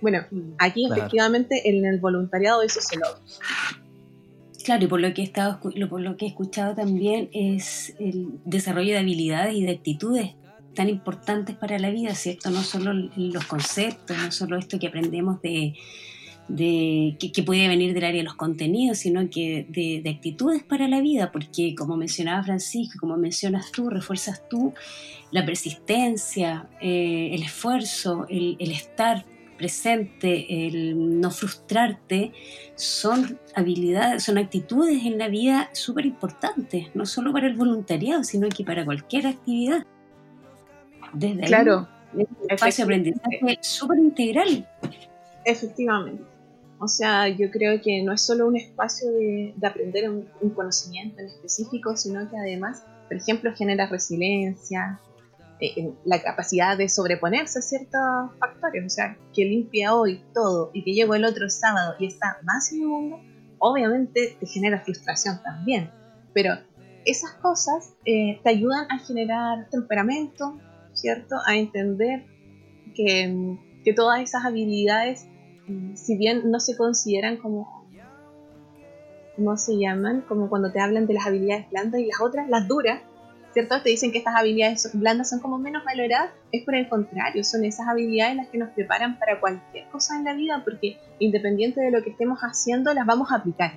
Bueno, 0.00 0.24
aquí 0.58 0.86
efectivamente 0.90 1.68
en 1.68 1.84
el 1.84 1.98
voluntariado 2.00 2.62
eso 2.62 2.80
se 2.80 2.96
logra. 2.96 3.20
Claro, 4.64 4.84
y 4.84 4.86
por 4.88 5.00
lo 5.00 5.14
que 5.14 5.22
he 5.22 5.24
estado, 5.24 5.60
por 5.60 6.00
lo 6.00 6.16
que 6.16 6.26
he 6.26 6.28
escuchado 6.28 6.74
también 6.74 7.30
es 7.32 7.94
el 7.98 8.40
desarrollo 8.44 8.92
de 8.92 8.98
habilidades 8.98 9.54
y 9.54 9.64
de 9.64 9.72
actitudes 9.72 10.34
tan 10.74 10.88
importantes 10.88 11.56
para 11.56 11.78
la 11.78 11.90
vida, 11.90 12.14
¿cierto? 12.14 12.50
No 12.50 12.62
solo 12.62 12.92
los 12.92 13.46
conceptos, 13.46 14.16
no 14.18 14.30
solo 14.30 14.58
esto 14.58 14.78
que 14.78 14.88
aprendemos 14.88 15.40
de, 15.40 15.74
de, 16.48 17.16
que, 17.18 17.42
puede 17.42 17.68
venir 17.68 17.92
del 17.92 18.04
área 18.04 18.18
de 18.18 18.24
los 18.24 18.34
contenidos, 18.34 18.98
sino 18.98 19.28
que 19.30 19.66
de, 19.68 20.08
actitudes 20.08 20.62
para 20.62 20.88
la 20.88 21.00
vida, 21.00 21.32
porque 21.32 21.74
como 21.74 21.96
mencionaba 21.96 22.42
Francisco, 22.44 22.98
como 23.00 23.16
mencionas 23.16 23.72
tú, 23.72 23.90
refuerzas 23.90 24.48
tú, 24.48 24.72
la 25.32 25.44
persistencia, 25.44 26.68
eh, 26.80 27.30
el 27.32 27.42
esfuerzo, 27.42 28.26
el, 28.28 28.56
estar 28.60 29.24
presente, 29.58 30.66
el 30.66 31.20
no 31.20 31.30
frustrarte, 31.30 32.32
son 32.74 33.38
habilidades, 33.54 34.22
son 34.22 34.38
actitudes 34.38 35.04
en 35.04 35.18
la 35.18 35.28
vida 35.28 35.70
súper 35.72 36.06
importantes, 36.06 36.94
no 36.94 37.06
solo 37.06 37.32
para 37.32 37.46
el 37.48 37.56
voluntariado, 37.56 38.22
sino 38.22 38.48
que 38.48 38.64
para 38.64 38.84
cualquier 38.84 39.26
actividad. 39.26 39.84
Desde 41.12 41.40
claro, 41.42 41.88
ahí, 42.12 42.26
un 42.40 42.50
espacio 42.50 42.86
de 42.86 42.94
aprendizaje 42.94 43.58
súper 43.62 43.98
integral. 43.98 44.68
Efectivamente. 45.44 46.35
O 46.78 46.88
sea, 46.88 47.28
yo 47.28 47.50
creo 47.50 47.80
que 47.80 48.02
no 48.02 48.12
es 48.12 48.20
solo 48.20 48.46
un 48.46 48.56
espacio 48.56 49.10
de, 49.10 49.54
aprender 49.62 50.10
un, 50.10 50.50
conocimiento 50.50 51.20
en 51.20 51.26
específico, 51.26 51.96
sino 51.96 52.28
que 52.30 52.36
además, 52.36 52.84
por 53.08 53.16
ejemplo, 53.16 53.52
genera 53.54 53.86
resiliencia, 53.86 55.00
eh, 55.58 55.94
la 56.04 56.22
capacidad 56.22 56.76
de 56.76 56.90
sobreponerse 56.90 57.60
a 57.60 57.62
ciertos 57.62 58.30
factores. 58.38 58.84
O 58.84 58.90
sea, 58.90 59.16
que 59.34 59.44
limpia 59.46 59.94
hoy 59.94 60.22
todo 60.34 60.70
y 60.74 60.84
que 60.84 60.92
llego 60.92 61.14
el 61.14 61.24
otro 61.24 61.48
sábado 61.48 61.94
y 61.98 62.08
está 62.08 62.38
más 62.42 62.70
inmundo, 62.72 63.20
obviamente 63.58 64.36
te 64.38 64.46
genera 64.46 64.80
frustración 64.80 65.40
también. 65.42 65.90
Pero 66.34 66.58
esas 67.06 67.32
cosas 67.34 67.94
eh, 68.04 68.38
te 68.42 68.50
ayudan 68.50 68.90
a 68.90 68.98
generar 68.98 69.70
temperamento, 69.70 70.58
¿cierto? 70.92 71.36
A 71.46 71.56
entender 71.56 72.26
que 72.94 73.92
todas 73.94 74.20
esas 74.20 74.44
habilidades 74.44 75.26
si 75.94 76.16
bien 76.16 76.50
no 76.50 76.60
se 76.60 76.76
consideran 76.76 77.36
como, 77.38 77.86
¿cómo 79.36 79.56
se 79.56 79.76
llaman? 79.76 80.22
Como 80.22 80.48
cuando 80.48 80.70
te 80.72 80.80
hablan 80.80 81.06
de 81.06 81.14
las 81.14 81.26
habilidades 81.26 81.68
blandas 81.70 82.00
y 82.00 82.06
las 82.06 82.20
otras, 82.20 82.48
las 82.48 82.68
duras, 82.68 83.00
¿cierto? 83.52 83.80
Te 83.82 83.88
dicen 83.90 84.12
que 84.12 84.18
estas 84.18 84.36
habilidades 84.36 84.90
blandas 84.92 85.30
son 85.30 85.40
como 85.40 85.58
menos 85.58 85.84
valoradas, 85.84 86.30
es 86.52 86.64
por 86.64 86.74
el 86.74 86.88
contrario, 86.88 87.42
son 87.42 87.64
esas 87.64 87.88
habilidades 87.88 88.36
las 88.36 88.48
que 88.48 88.58
nos 88.58 88.70
preparan 88.70 89.18
para 89.18 89.40
cualquier 89.40 89.86
cosa 89.88 90.16
en 90.16 90.24
la 90.24 90.34
vida, 90.34 90.62
porque 90.64 90.98
independiente 91.18 91.80
de 91.80 91.90
lo 91.90 92.02
que 92.02 92.10
estemos 92.10 92.40
haciendo, 92.40 92.92
las 92.94 93.06
vamos 93.06 93.32
a 93.32 93.36
aplicar, 93.36 93.72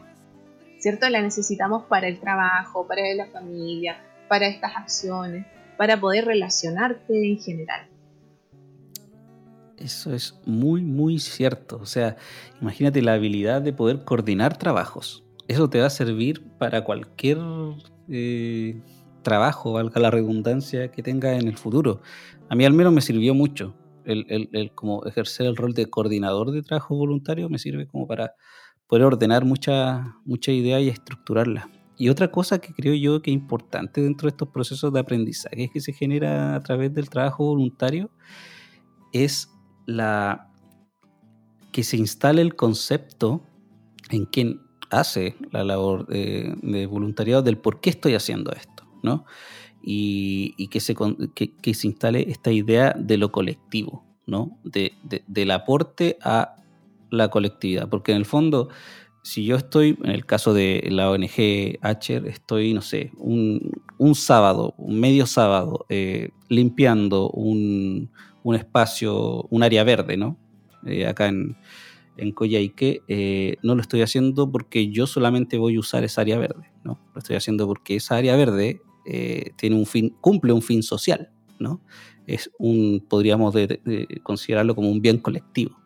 ¿cierto? 0.79 1.09
Las 1.09 1.23
necesitamos 1.23 1.85
para 1.85 2.07
el 2.07 2.19
trabajo, 2.19 2.87
para 2.87 3.01
la 3.15 3.27
familia, 3.27 3.97
para 4.27 4.47
estas 4.47 4.75
acciones, 4.75 5.45
para 5.77 5.99
poder 5.99 6.25
relacionarte 6.25 7.31
en 7.31 7.39
general. 7.39 7.87
Eso 9.79 10.13
es 10.13 10.39
muy, 10.45 10.81
muy 10.81 11.19
cierto. 11.19 11.79
O 11.81 11.85
sea, 11.85 12.17
imagínate 12.61 13.01
la 13.01 13.13
habilidad 13.13 13.61
de 13.61 13.73
poder 13.73 14.03
coordinar 14.03 14.57
trabajos. 14.57 15.23
Eso 15.47 15.69
te 15.69 15.79
va 15.79 15.87
a 15.87 15.89
servir 15.89 16.43
para 16.57 16.83
cualquier 16.83 17.39
eh, 18.09 18.81
trabajo, 19.23 19.73
valga 19.73 20.01
la 20.01 20.11
redundancia, 20.11 20.91
que 20.91 21.01
tenga 21.01 21.35
en 21.37 21.47
el 21.47 21.57
futuro. 21.57 22.01
A 22.49 22.55
mí 22.55 22.65
al 22.65 22.73
menos 22.73 22.93
me 22.93 23.01
sirvió 23.01 23.33
mucho. 23.33 23.75
El, 24.05 24.71
como 24.73 25.05
ejercer 25.05 25.45
el 25.45 25.55
rol 25.55 25.73
de 25.73 25.85
coordinador 25.85 26.51
de 26.51 26.63
trabajo 26.63 26.95
voluntario 26.95 27.47
me 27.47 27.59
sirve 27.59 27.85
como 27.85 28.07
para 28.07 28.33
poder 28.87 29.05
ordenar 29.05 29.45
muchas 29.45 30.01
mucha 30.25 30.51
ideas 30.51 30.81
y 30.81 30.89
estructurarlas. 30.89 31.67
Y 31.95 32.09
otra 32.09 32.31
cosa 32.31 32.59
que 32.59 32.73
creo 32.73 32.95
yo 32.95 33.21
que 33.21 33.29
es 33.29 33.35
importante 33.35 34.01
dentro 34.01 34.25
de 34.25 34.31
estos 34.31 34.47
procesos 34.49 34.91
de 34.91 34.99
aprendizaje 34.99 35.69
que 35.71 35.79
se 35.79 35.93
genera 35.93 36.55
a 36.55 36.59
través 36.61 36.91
del 36.93 37.09
trabajo 37.09 37.45
voluntario 37.45 38.09
es 39.11 39.49
la 39.89 40.47
que 41.71 41.83
se 41.83 41.97
instale 41.97 42.41
el 42.41 42.55
concepto 42.55 43.41
en 44.09 44.25
quien 44.25 44.61
hace 44.89 45.35
la 45.51 45.63
labor 45.63 46.07
de, 46.07 46.87
voluntariado 46.89 47.41
del 47.41 47.57
por 47.57 47.79
qué 47.79 47.89
estoy 47.89 48.15
haciendo 48.15 48.51
esto, 48.51 48.83
¿no? 49.03 49.25
Y, 49.81 50.67
que, 50.67 50.79
se, 50.79 50.95
que, 51.33 51.73
se 51.73 51.87
instale 51.87 52.29
esta 52.29 52.51
idea 52.51 52.93
de 52.97 53.17
lo 53.17 53.31
colectivo, 53.31 54.03
¿no? 54.27 54.59
De, 54.63 54.93
del 55.27 55.51
aporte 55.51 56.17
a 56.21 56.55
la 57.09 57.29
colectividad, 57.29 57.89
porque 57.89 58.11
en 58.11 58.17
el 58.17 58.25
fondo, 58.25 58.69
si 59.23 59.45
yo 59.45 59.55
estoy, 59.55 59.97
en 60.03 60.11
el 60.11 60.25
caso 60.25 60.53
de 60.53 60.87
la 60.91 61.09
ONG 61.09 61.79
Acher, 61.81 62.27
estoy, 62.27 62.73
no 62.73 62.81
sé, 62.81 63.11
un, 63.17 63.71
un 63.97 64.15
sábado, 64.15 64.75
un 64.77 64.99
medio 64.99 65.25
sábado, 65.25 65.85
eh, 65.89 66.29
limpiando 66.49 67.29
un, 67.31 68.11
un 68.49 68.55
espacio, 68.55 69.43
un 69.49 69.63
área 69.63 69.83
verde, 69.83 70.17
¿no? 70.17 70.37
Eh, 70.85 71.05
acá 71.05 71.27
en, 71.27 71.55
en 72.17 72.31
Coyhaique, 72.31 73.01
eh, 73.07 73.57
no 73.61 73.75
lo 73.75 73.81
estoy 73.81 74.01
haciendo 74.01 74.51
porque 74.51 74.89
yo 74.89 75.07
solamente 75.07 75.57
voy 75.57 75.75
a 75.75 75.79
usar 75.79 76.03
esa 76.03 76.21
área 76.21 76.37
verde, 76.39 76.71
¿no? 76.83 76.99
Lo 77.13 77.19
estoy 77.19 77.35
haciendo 77.35 77.67
porque 77.67 77.97
esa 77.97 78.15
área 78.15 78.35
verde 78.35 78.81
eh, 79.05 79.51
tiene 79.55 79.75
un 79.75 79.85
fin, 79.85 80.15
cumple 80.19 80.51
un 80.51 80.61
fin 80.61 80.81
social, 80.81 81.29
¿no? 81.59 81.81
Es 82.25 82.51
un, 82.57 83.05
podríamos 83.07 83.55
considerarlo 84.23 84.75
como 84.75 84.89
un 84.89 85.01
bien 85.01 85.19
colectivo, 85.19 85.77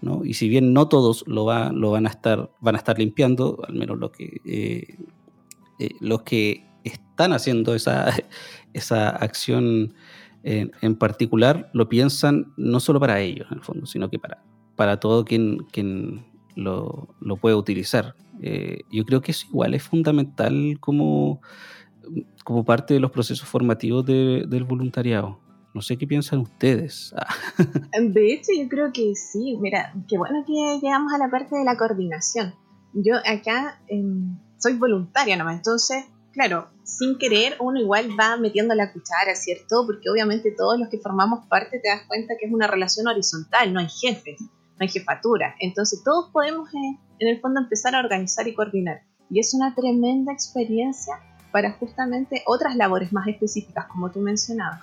¿no? 0.00 0.24
Y 0.24 0.34
si 0.34 0.48
bien 0.48 0.72
no 0.72 0.88
todos 0.88 1.24
lo, 1.26 1.44
lo 1.72 1.90
van, 1.90 2.06
a 2.06 2.10
estar, 2.10 2.50
van 2.60 2.74
a 2.74 2.78
estar 2.78 2.98
limpiando, 2.98 3.62
al 3.66 3.74
menos 3.74 3.98
lo 3.98 4.10
que, 4.10 4.98
los 6.00 6.22
que 6.22 6.64
están 6.84 7.32
haciendo 7.32 7.74
esa, 7.74 8.12
esa 8.72 9.10
acción 9.10 9.94
en, 10.44 10.96
particular 10.96 11.70
lo 11.72 11.88
piensan 11.88 12.52
no 12.56 12.80
solo 12.80 12.98
para 13.00 13.20
ellos, 13.20 13.46
en 13.50 13.58
el 13.58 13.64
fondo, 13.64 13.86
sino 13.86 14.10
que 14.10 14.18
para, 14.18 14.42
para 14.76 14.98
todo 14.98 15.24
quien, 15.24 15.58
quien 15.72 16.24
lo, 16.56 17.14
lo 17.20 17.36
puede 17.36 17.54
utilizar. 17.54 18.14
Eh, 18.40 18.80
yo 18.90 19.04
creo 19.04 19.20
que 19.20 19.30
eso 19.30 19.46
igual 19.48 19.74
es 19.74 19.82
fundamental 19.82 20.78
como, 20.80 21.40
como 22.44 22.64
parte 22.64 22.94
de 22.94 23.00
los 23.00 23.10
procesos 23.10 23.48
formativos 23.48 24.04
del 24.04 24.64
voluntariado. 24.64 25.38
No 25.74 25.80
sé 25.80 25.96
qué 25.96 26.06
piensan 26.06 26.40
ustedes. 26.40 27.14
De 27.98 28.32
hecho, 28.34 28.52
yo 28.58 28.68
creo 28.68 28.92
que 28.92 29.14
sí. 29.14 29.56
Mira, 29.60 29.94
qué 30.08 30.18
bueno 30.18 30.44
que 30.46 30.80
llegamos 30.82 31.12
a 31.14 31.18
la 31.18 31.30
parte 31.30 31.56
de 31.56 31.64
la 31.64 31.76
coordinación. 31.76 32.54
Yo 32.92 33.16
acá 33.16 33.80
em, 33.88 34.36
soy 34.58 34.74
voluntaria 34.74 35.36
nomás, 35.36 35.56
entonces, 35.56 36.04
claro, 36.32 36.68
sin 36.82 37.18
querer 37.18 37.56
uno 37.60 37.80
igual 37.80 38.08
va 38.18 38.36
metiendo 38.36 38.74
la 38.74 38.92
cuchara, 38.92 39.34
¿cierto? 39.34 39.84
Porque 39.86 40.10
obviamente 40.10 40.54
todos 40.56 40.78
los 40.78 40.88
que 40.88 40.98
formamos 40.98 41.46
parte 41.46 41.78
te 41.78 41.88
das 41.88 42.02
cuenta 42.08 42.34
que 42.38 42.46
es 42.46 42.52
una 42.52 42.66
relación 42.66 43.06
horizontal, 43.06 43.72
no 43.72 43.80
hay 43.80 43.88
jefes, 43.88 44.40
no 44.40 44.78
hay 44.80 44.88
jefatura. 44.88 45.54
Entonces 45.60 46.02
todos 46.04 46.30
podemos 46.32 46.68
eh, 46.74 46.98
en 47.18 47.28
el 47.28 47.40
fondo 47.40 47.60
empezar 47.60 47.94
a 47.94 48.00
organizar 48.00 48.48
y 48.48 48.54
coordinar. 48.54 49.02
Y 49.30 49.40
es 49.40 49.54
una 49.54 49.74
tremenda 49.74 50.32
experiencia 50.32 51.14
para 51.52 51.72
justamente 51.72 52.42
otras 52.46 52.76
labores 52.76 53.12
más 53.12 53.28
específicas, 53.28 53.86
como 53.86 54.10
tú 54.10 54.20
mencionabas. 54.20 54.82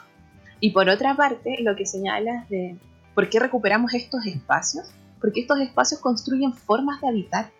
Y 0.59 0.71
por 0.71 0.89
otra 0.89 1.15
parte, 1.15 1.57
lo 1.61 1.75
que 1.75 1.85
señalas 1.85 2.47
de 2.49 2.77
por 3.15 3.29
qué 3.29 3.39
recuperamos 3.39 3.93
estos 3.93 4.25
espacios, 4.25 4.91
porque 5.19 5.41
estos 5.41 5.59
espacios 5.59 5.99
construyen 5.99 6.53
formas 6.53 7.01
de 7.01 7.09
habitar 7.09 7.51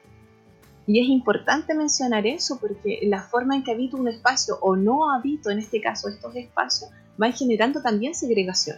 y 0.90 1.00
es 1.00 1.08
importante 1.08 1.76
mencionar 1.76 2.26
eso 2.26 2.58
porque 2.60 3.02
la 3.04 3.22
forma 3.22 3.56
en 3.56 3.64
que 3.64 3.72
habito 3.72 3.96
un 3.96 4.08
espacio 4.08 4.58
o 4.60 4.76
no 4.76 5.12
habito, 5.12 5.52
en 5.52 5.60
este 5.60 5.80
caso, 5.80 6.10
estos 6.10 6.36
espacios, 6.36 6.90
va 7.22 7.32
generando 7.32 7.80
también 7.80 8.16
segregación. 8.16 8.78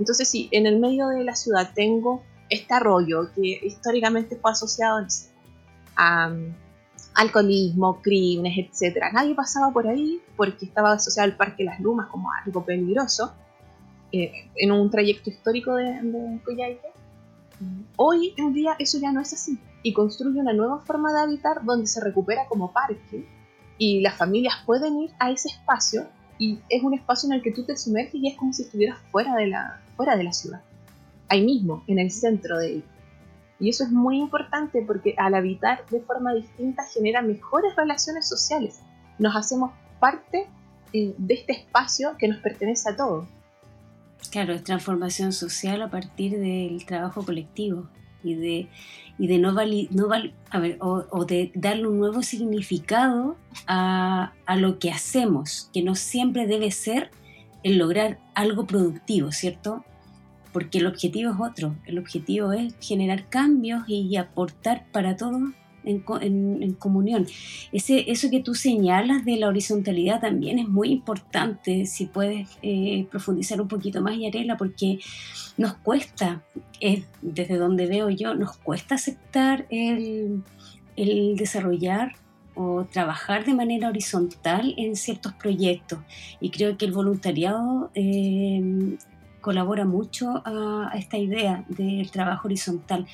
Entonces, 0.00 0.28
si 0.28 0.48
en 0.50 0.66
el 0.66 0.80
medio 0.80 1.06
de 1.06 1.22
la 1.22 1.36
ciudad 1.36 1.70
tengo 1.72 2.24
este 2.50 2.74
arroyo 2.74 3.32
que 3.36 3.60
históricamente 3.62 4.34
fue 4.34 4.50
asociado 4.50 5.06
a 5.94 6.26
um, 6.26 6.52
alcoholismo, 7.14 8.02
crímenes, 8.02 8.58
etc. 8.58 9.12
Nadie 9.12 9.36
pasaba 9.36 9.72
por 9.72 9.86
ahí 9.86 10.20
porque 10.36 10.64
estaba 10.64 10.94
asociado 10.94 11.30
al 11.30 11.36
Parque 11.36 11.62
Las 11.62 11.78
Lumas 11.78 12.08
como 12.08 12.32
algo 12.32 12.64
peligroso 12.64 13.32
eh, 14.10 14.50
en 14.56 14.72
un 14.72 14.90
trayecto 14.90 15.30
histórico 15.30 15.76
de, 15.76 16.02
de 16.02 16.40
Coyhaique. 16.44 16.88
Hoy 17.94 18.34
en 18.38 18.52
día 18.52 18.74
eso 18.80 18.98
ya 18.98 19.12
no 19.12 19.20
es 19.20 19.32
así 19.32 19.56
y 19.84 19.92
construye 19.92 20.40
una 20.40 20.54
nueva 20.54 20.80
forma 20.80 21.12
de 21.12 21.20
habitar 21.20 21.62
donde 21.62 21.86
se 21.86 22.00
recupera 22.00 22.46
como 22.48 22.72
parque 22.72 23.28
y 23.76 24.00
las 24.00 24.16
familias 24.16 24.54
pueden 24.64 24.98
ir 24.98 25.10
a 25.20 25.30
ese 25.30 25.48
espacio 25.48 26.08
y 26.38 26.58
es 26.70 26.82
un 26.82 26.94
espacio 26.94 27.28
en 27.28 27.34
el 27.34 27.42
que 27.42 27.52
tú 27.52 27.64
te 27.64 27.76
sumerges 27.76 28.14
y 28.14 28.28
es 28.28 28.36
como 28.36 28.52
si 28.52 28.62
estuvieras 28.62 28.98
fuera 29.12 29.36
de 29.36 29.46
la, 29.46 29.82
fuera 29.94 30.16
de 30.16 30.24
la 30.24 30.32
ciudad, 30.32 30.62
ahí 31.28 31.44
mismo, 31.44 31.84
en 31.86 31.98
el 31.98 32.10
centro 32.10 32.58
de 32.58 32.76
él. 32.76 32.84
Y 33.60 33.68
eso 33.68 33.84
es 33.84 33.90
muy 33.90 34.18
importante 34.18 34.82
porque 34.84 35.14
al 35.18 35.34
habitar 35.34 35.84
de 35.90 36.00
forma 36.00 36.32
distinta 36.32 36.82
genera 36.92 37.20
mejores 37.20 37.76
relaciones 37.76 38.26
sociales. 38.26 38.80
Nos 39.18 39.36
hacemos 39.36 39.72
parte 40.00 40.48
eh, 40.94 41.14
de 41.18 41.34
este 41.34 41.52
espacio 41.52 42.16
que 42.18 42.26
nos 42.26 42.38
pertenece 42.38 42.88
a 42.88 42.96
todos. 42.96 43.28
Claro, 44.30 44.54
es 44.54 44.64
transformación 44.64 45.34
social 45.34 45.82
a 45.82 45.90
partir 45.90 46.38
del 46.40 46.86
trabajo 46.86 47.22
colectivo 47.22 47.86
y 48.24 48.34
de 48.34 48.68
y 49.16 49.28
de 49.28 49.38
no, 49.38 49.52
no 49.52 50.08
a 50.50 50.58
ver, 50.58 50.76
o, 50.80 51.24
de 51.24 51.52
darle 51.54 51.86
un 51.86 51.98
nuevo 51.98 52.22
significado 52.22 53.36
a, 53.68 54.32
a, 54.44 54.56
lo 54.56 54.80
que 54.80 54.90
hacemos, 54.90 55.70
que 55.72 55.82
no 55.82 55.94
siempre 55.94 56.48
debe 56.48 56.72
ser 56.72 57.10
el 57.62 57.78
lograr 57.78 58.18
algo 58.34 58.66
productivo, 58.66 59.30
¿cierto? 59.30 59.84
Porque 60.52 60.78
el 60.78 60.86
objetivo 60.88 61.30
es 61.32 61.40
otro, 61.40 61.76
el 61.86 61.98
objetivo 61.98 62.52
es 62.52 62.74
generar 62.80 63.28
cambios 63.28 63.84
y 63.86 64.16
aportar 64.16 64.86
para 64.90 65.16
todos 65.16 65.42
en, 65.84 66.72
comunión. 66.74 67.26
Ese, 67.72 68.10
eso 68.10 68.30
que 68.30 68.40
tú 68.40 68.54
señalas 68.54 69.24
de 69.24 69.36
la 69.36 69.48
horizontalidad 69.48 70.20
también 70.20 70.58
es 70.58 70.68
muy 70.68 70.90
importante, 70.90 71.86
si 71.86 72.06
puedes 72.06 72.48
eh, 72.62 73.06
profundizar 73.10 73.60
un 73.60 73.68
poquito 73.68 74.00
más, 74.00 74.18
Yarela, 74.18 74.56
porque 74.56 74.98
nos 75.56 75.74
cuesta, 75.74 76.42
desde 77.22 77.56
donde 77.56 77.86
veo 77.86 78.10
yo, 78.10 78.34
nos 78.34 78.56
cuesta 78.56 78.96
aceptar 78.96 79.66
el, 79.70 80.42
desarrollar 81.36 82.12
o 82.54 82.84
trabajar 82.84 83.44
de 83.44 83.54
manera 83.54 83.88
horizontal 83.88 84.74
en 84.76 84.96
ciertos 84.96 85.32
proyectos. 85.32 85.98
Y 86.40 86.50
creo 86.50 86.76
que 86.76 86.84
el 86.84 86.92
voluntariado 86.92 87.90
eh, 87.94 88.96
colabora 89.40 89.84
mucho 89.84 90.42
a, 90.44 90.90
a, 90.92 90.98
esta 90.98 91.18
idea 91.18 91.64
del 91.68 92.10
trabajo 92.10 92.46
horizontal. 92.46 93.06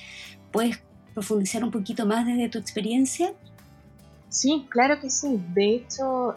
¿Puedes 0.51 0.83
profundizar 1.15 1.65
un 1.65 1.71
poquito 1.71 2.07
más 2.07 2.27
desde 2.27 2.49
tu 2.49 2.59
experiencia? 2.59 3.33
Sí, 4.29 4.67
claro 4.69 5.01
que 5.01 5.11
sí. 5.11 5.43
De 5.55 5.75
hecho, 5.75 6.35
eh, 6.35 6.37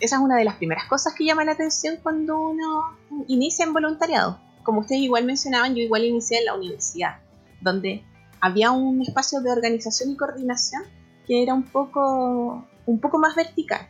esa 0.00 0.16
es 0.16 0.22
una 0.22 0.36
de 0.36 0.44
las 0.44 0.56
primeras 0.56 0.84
cosas 0.88 1.14
que 1.14 1.24
llama 1.24 1.44
la 1.44 1.52
atención 1.52 1.96
cuando 2.02 2.38
uno 2.40 2.96
inicia 3.28 3.64
en 3.64 3.72
voluntariado. 3.72 4.38
Como 4.64 4.80
ustedes 4.80 5.02
igual 5.02 5.24
mencionaban, 5.24 5.74
yo 5.74 5.82
igual 5.82 6.04
inicié 6.04 6.38
en 6.38 6.46
la 6.46 6.54
universidad, 6.54 7.16
donde 7.60 8.02
había 8.40 8.72
un 8.72 9.00
espacio 9.02 9.40
de 9.40 9.52
organización 9.52 10.10
y 10.10 10.16
coordinación 10.16 10.82
que 11.26 11.42
era 11.42 11.54
un 11.54 11.62
poco, 11.62 12.66
un 12.86 13.00
poco 13.00 13.18
más 13.18 13.36
vertical. 13.36 13.86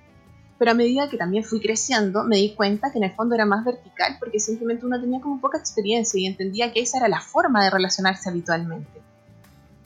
Pero 0.58 0.72
a 0.72 0.74
medida 0.74 1.08
que 1.08 1.16
también 1.16 1.44
fui 1.44 1.60
creciendo, 1.60 2.24
me 2.24 2.36
di 2.36 2.54
cuenta 2.54 2.90
que 2.90 2.98
en 2.98 3.04
el 3.04 3.12
fondo 3.12 3.34
era 3.34 3.46
más 3.46 3.64
vertical 3.64 4.16
porque 4.18 4.40
simplemente 4.40 4.84
uno 4.84 5.00
tenía 5.00 5.20
como 5.20 5.40
poca 5.40 5.56
experiencia 5.56 6.20
y 6.20 6.26
entendía 6.26 6.72
que 6.72 6.80
esa 6.80 6.98
era 6.98 7.08
la 7.08 7.20
forma 7.20 7.64
de 7.64 7.70
relacionarse 7.70 8.28
habitualmente. 8.28 8.97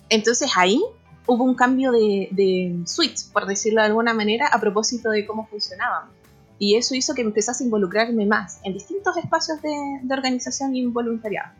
Entonces 0.08 0.50
ahí 0.56 0.82
hubo 1.26 1.44
un 1.44 1.54
cambio 1.54 1.92
de, 1.92 2.82
switch, 2.86 3.30
por 3.32 3.46
decirlo 3.46 3.80
de 3.80 3.88
alguna 3.88 4.14
manera, 4.14 4.48
a 4.48 4.60
propósito 4.60 5.10
de 5.10 5.26
cómo 5.26 5.46
funcionábamos. 5.46 6.14
Y 6.58 6.76
eso 6.76 6.94
hizo 6.94 7.14
que 7.14 7.22
empezase 7.22 7.64
a 7.64 7.66
involucrarme 7.66 8.26
más 8.26 8.60
en 8.62 8.74
distintos 8.74 9.16
espacios 9.16 9.60
de, 9.62 10.14
organización 10.14 10.76
y 10.76 10.86
voluntariado. 10.86 11.52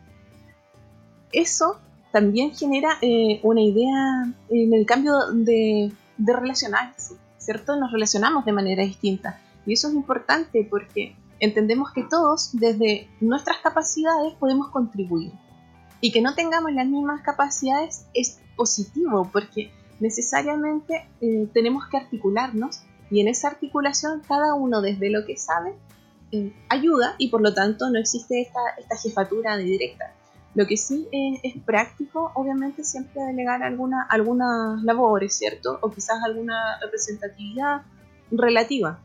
Eso 1.31 1.79
también 2.11 2.53
genera 2.55 2.97
eh, 3.01 3.39
una 3.43 3.61
idea 3.61 4.23
en 4.49 4.73
el 4.73 4.85
cambio 4.85 5.31
de, 5.31 5.91
de 6.17 6.33
relacionarse, 6.33 7.15
¿cierto? 7.37 7.75
Nos 7.75 7.91
relacionamos 7.91 8.45
de 8.45 8.51
manera 8.53 8.83
distinta. 8.83 9.41
Y 9.65 9.73
eso 9.73 9.87
es 9.87 9.95
importante 9.95 10.65
porque 10.69 11.15
entendemos 11.39 11.91
que 11.91 12.03
todos, 12.03 12.51
desde 12.53 13.09
nuestras 13.19 13.57
capacidades, 13.57 14.33
podemos 14.35 14.69
contribuir 14.69 15.31
y 16.03 16.11
que 16.11 16.21
no 16.21 16.35
tengamos 16.35 16.73
las 16.73 16.85
mismas 16.85 17.21
capacidades 17.21 18.07
es 18.13 18.41
positivo 18.57 19.29
porque 19.31 19.71
necesariamente 20.01 21.07
eh, 21.21 21.47
tenemos 21.53 21.85
que 21.87 21.95
articularnos 21.95 22.81
y 23.09 23.21
en 23.21 23.29
esa 23.29 23.47
articulación 23.47 24.21
cada 24.27 24.53
uno 24.53 24.81
desde 24.81 25.09
lo 25.09 25.25
que 25.25 25.37
sabe 25.37 25.75
eh, 26.33 26.51
ayuda 26.67 27.15
y 27.17 27.29
por 27.29 27.41
lo 27.41 27.53
tanto 27.53 27.89
no 27.89 27.97
existe 27.97 28.41
esta, 28.41 28.59
esta 28.77 28.97
jefatura 28.97 29.55
de 29.55 29.63
directa. 29.63 30.13
Lo 30.55 30.67
que 30.67 30.75
sí 30.75 31.07
es 31.11 31.53
práctico, 31.65 32.31
obviamente, 32.35 32.83
siempre 32.83 33.23
delegar 33.23 33.63
alguna, 33.63 34.05
algunas 34.07 34.83
labores, 34.83 35.35
¿cierto? 35.35 35.79
O 35.81 35.89
quizás 35.89 36.21
alguna 36.21 36.79
representatividad 36.81 37.83
relativa. 38.29 38.99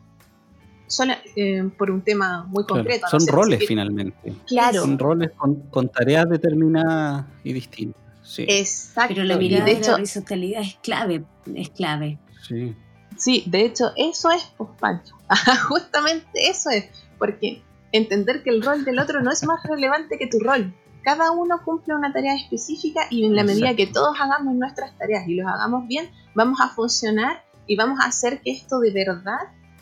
Son, 0.89 1.11
eh, 1.37 1.71
por 1.77 1.91
un 1.91 2.03
tema 2.03 2.45
muy 2.45 2.65
concreto. 2.65 3.07
son 3.11 3.27
roles 3.27 3.65
finalmente. 3.67 4.35
Claro. 4.47 4.81
Son 4.81 4.99
roles 4.99 5.31
con, 5.37 5.89
tareas 5.89 6.29
determinadas 6.29 7.27
y 7.45 7.53
distintas. 7.53 8.03
Sí. 8.23 8.45
Exacto. 8.49 9.15
Pero 9.15 9.25
la 9.25 9.37
mirada 9.37 9.65
de, 9.65 9.73
hecho, 9.73 9.91
la 9.93 9.97
horizontalidad 9.97 10.63
es 10.63 10.77
clave, 10.83 11.25
es 11.55 11.71
clave. 11.71 12.19
Sí. 12.47 12.75
Sí, 13.17 13.45
de 13.47 13.65
hecho, 13.65 13.93
eso 13.97 14.31
es, 14.31 14.53
pues, 14.57 14.71
Pancho. 14.79 15.15
Justamente 15.69 16.49
eso 16.49 16.71
es. 16.71 16.87
Porque 17.19 17.63
entender 17.93 18.43
que 18.43 18.51
el 18.51 18.63
rol 18.63 18.85
del 18.85 18.99
otro 18.99 19.23
no 19.23 19.31
es 19.31 19.45
más 19.45 19.63
relevante 19.65 20.19
que 20.19 20.27
tu 20.27 20.39
rol 20.41 20.75
cada 21.09 21.31
uno 21.31 21.63
cumple 21.65 21.95
una 21.95 22.13
tarea 22.13 22.37
específica 22.37 23.07
y 23.09 23.25
en 23.25 23.35
la 23.35 23.43
medida 23.43 23.75
que 23.75 23.87
todos 23.87 24.21
hagamos 24.21 24.55
nuestras 24.55 24.97
tareas 24.99 25.27
y 25.27 25.37
los 25.37 25.47
hagamos 25.51 25.89
bien, 25.89 26.11
vamos 26.35 26.61
a 26.61 26.69
funcionar 26.69 27.45
y 27.67 27.77
vamos 27.77 27.99
a 28.01 28.09
hacer 28.09 28.43
que 28.43 28.51
esto 28.51 28.79
de 28.81 28.93
verdad 28.93 29.39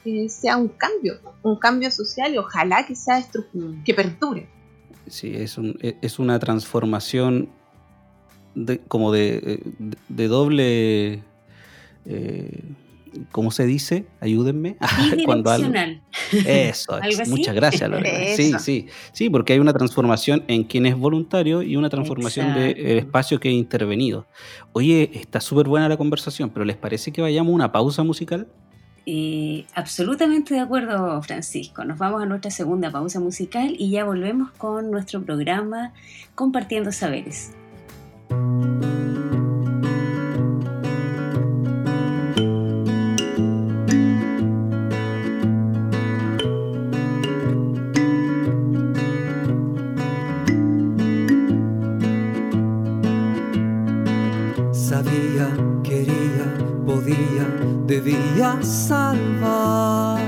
eh, 0.06 0.28
sea 0.28 0.56
un 0.56 0.68
cambio, 0.68 1.14
un 1.42 1.58
cambio 1.58 1.90
social 1.90 2.32
y 2.34 2.38
ojalá 2.38 2.86
que 2.86 2.94
sea 2.94 3.20
mm. 3.52 3.82
que 3.84 3.94
perdure. 3.94 4.48
Sí, 5.08 5.32
es, 5.34 5.58
un, 5.58 5.76
e, 5.82 5.96
es 6.02 6.18
una 6.18 6.38
transformación 6.38 7.50
de, 8.54 8.78
como 8.78 9.12
de, 9.12 9.62
de, 10.08 10.28
doble... 10.28 11.22
Eh, 12.04 12.62
¿cómo 13.32 13.50
se 13.50 13.66
dice? 13.66 14.06
Ayúdenme. 14.20 14.76
Cuando 15.24 15.50
Eso, 16.32 16.98
muchas 17.28 17.54
gracias, 17.54 17.88
Lorena. 17.88 18.18
Sí, 18.36 18.52
sí, 18.58 18.86
sí, 19.12 19.30
porque 19.30 19.54
hay 19.54 19.58
una 19.58 19.72
transformación 19.72 20.44
en 20.48 20.64
quien 20.64 20.86
es 20.86 20.96
voluntario 20.96 21.62
y 21.62 21.76
una 21.76 21.88
transformación 21.88 22.54
del 22.54 22.98
espacio 22.98 23.40
que 23.40 23.48
he 23.48 23.52
intervenido. 23.52 24.26
Oye, 24.72 25.10
está 25.14 25.40
súper 25.40 25.68
buena 25.68 25.88
la 25.88 25.96
conversación, 25.96 26.50
pero 26.50 26.64
¿les 26.64 26.76
parece 26.76 27.12
que 27.12 27.22
vayamos 27.22 27.52
a 27.52 27.54
una 27.54 27.72
pausa 27.72 28.02
musical? 28.02 28.48
Eh, 29.08 29.66
absolutamente 29.72 30.52
de 30.54 30.60
acuerdo, 30.60 31.22
Francisco. 31.22 31.84
Nos 31.84 31.96
vamos 31.96 32.22
a 32.22 32.26
nuestra 32.26 32.50
segunda 32.50 32.90
pausa 32.90 33.20
musical 33.20 33.76
y 33.78 33.90
ya 33.90 34.04
volvemos 34.04 34.50
con 34.52 34.90
nuestro 34.90 35.22
programa 35.22 35.92
Compartiendo 36.34 36.90
Saberes. 36.90 37.52
Debía 57.86 58.58
salvar 58.62 60.20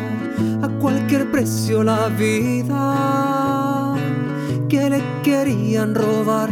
a 0.63 0.69
cualquier 0.81 1.31
precio 1.31 1.83
la 1.83 2.09
vida 2.09 3.97
que 4.69 4.89
le 4.91 5.03
querían 5.23 5.95
robar. 5.95 6.51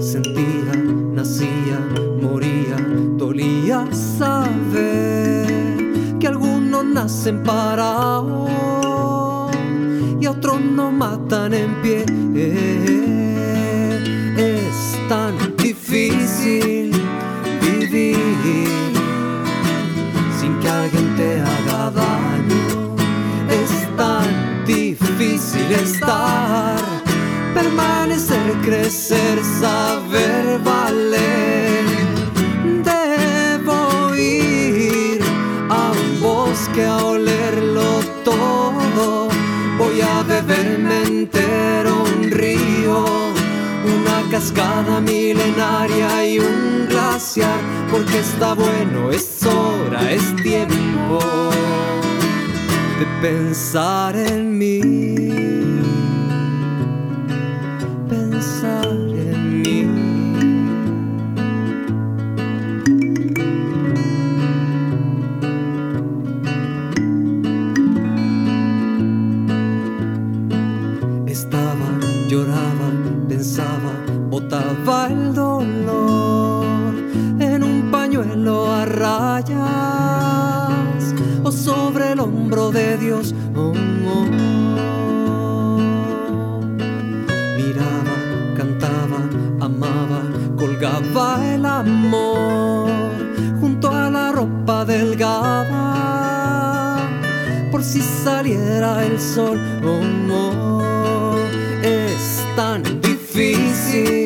sentía, 0.00 0.72
nacía, 1.12 1.80
moría, 2.22 2.76
dolía 3.16 3.86
saber 3.92 5.46
que 6.20 6.28
algunos 6.28 6.84
nacen 6.84 7.42
parados 7.42 8.50
y 10.20 10.26
otros 10.26 10.60
no 10.60 10.92
matan 10.92 11.54
en 11.54 11.74
pie. 11.82 12.25
Difícil 25.56 25.72
estar, 25.72 26.76
permanecer, 27.54 28.52
crecer, 28.62 29.38
saber 29.60 30.58
valer. 30.64 31.84
Debo 32.84 34.14
ir 34.14 35.20
a 35.70 35.92
un 35.92 36.20
bosque 36.20 36.84
a 36.84 36.96
olerlo 36.96 38.00
todo. 38.24 39.28
Voy 39.78 40.00
a 40.00 40.22
beberme 40.22 41.02
entero 41.02 42.04
un 42.04 42.30
río 42.30 43.26
una 43.86 44.28
cascada 44.30 45.00
milenaria 45.00 46.26
y 46.26 46.38
un 46.40 46.86
glaciar, 46.88 47.60
porque 47.90 48.18
está 48.18 48.54
bueno, 48.54 49.12
es 49.12 49.44
hora, 49.46 50.10
es 50.10 50.34
tiempo 50.36 51.20
de 52.98 53.06
pensar 53.20 54.16
en 54.16 54.58
mí. 54.58 55.35
Dios. 82.96 83.34
Oh, 83.54 83.72
oh. 84.06 84.26
Miraba, 87.56 88.16
cantaba, 88.56 89.20
amaba, 89.60 90.22
colgaba 90.56 91.54
el 91.54 91.64
amor 91.66 92.90
junto 93.60 93.90
a 93.90 94.10
la 94.10 94.32
ropa 94.32 94.84
delgada 94.84 95.86
por 97.70 97.82
si 97.84 98.00
saliera 98.00 99.04
el 99.04 99.20
sol. 99.20 99.58
Oh, 99.84 101.36
es 101.82 102.44
tan 102.56 102.82
difícil 103.00 104.25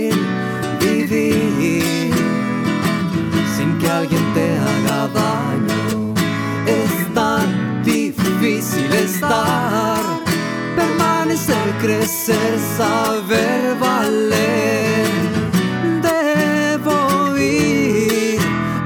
crecer, 11.79 12.59
saber 12.77 13.77
valer. 13.79 15.07
Debo 16.03 17.37
ir 17.37 18.39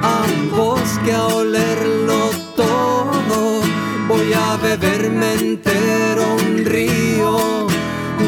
a 0.02 0.24
un 0.24 0.50
bosque 0.50 1.12
a 1.12 1.26
olerlo 1.26 2.30
todo. 2.56 3.60
Voy 4.08 4.32
a 4.32 4.56
beberme 4.56 5.34
entero 5.34 6.36
un 6.36 6.64
río 6.64 7.66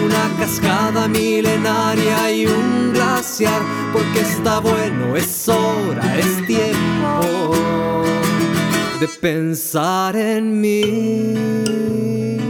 una 0.05 0.37
cascada 0.39 1.09
milenaria 1.09 2.33
y 2.33 2.47
un 2.47 2.93
glaciar, 2.93 3.61
porque 3.93 4.21
está 4.21 4.59
bueno, 4.61 5.17
es 5.17 5.49
hora, 5.49 6.19
es 6.19 6.47
tiempo 6.47 8.03
de 9.01 9.09
pensar 9.21 10.17
en 10.17 10.61
mí. 10.61 12.46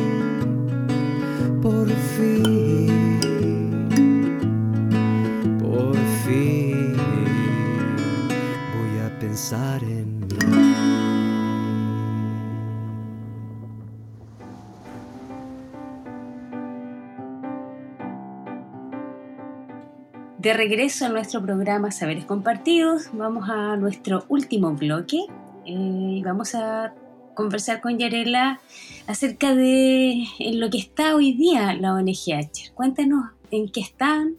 De 20.47 20.55
regreso 20.55 21.07
a 21.07 21.09
nuestro 21.09 21.43
programa 21.43 21.91
Saberes 21.91 22.25
Compartidos, 22.25 23.09
vamos 23.13 23.51
a 23.51 23.77
nuestro 23.77 24.25
último 24.29 24.77
bloque 24.77 25.27
y 25.65 26.21
eh, 26.21 26.23
vamos 26.25 26.55
a 26.55 26.95
conversar 27.35 27.81
con 27.81 27.99
Yarela 27.99 28.61
acerca 29.09 29.57
de 29.57 30.23
en 30.39 30.61
lo 30.61 30.71
que 30.71 30.79
está 30.79 31.17
hoy 31.17 31.33
día 31.33 31.75
la 31.75 31.95
ONGH. 31.95 32.73
Cuéntanos 32.75 33.25
en 33.51 33.69
qué 33.73 33.81
están 33.81 34.37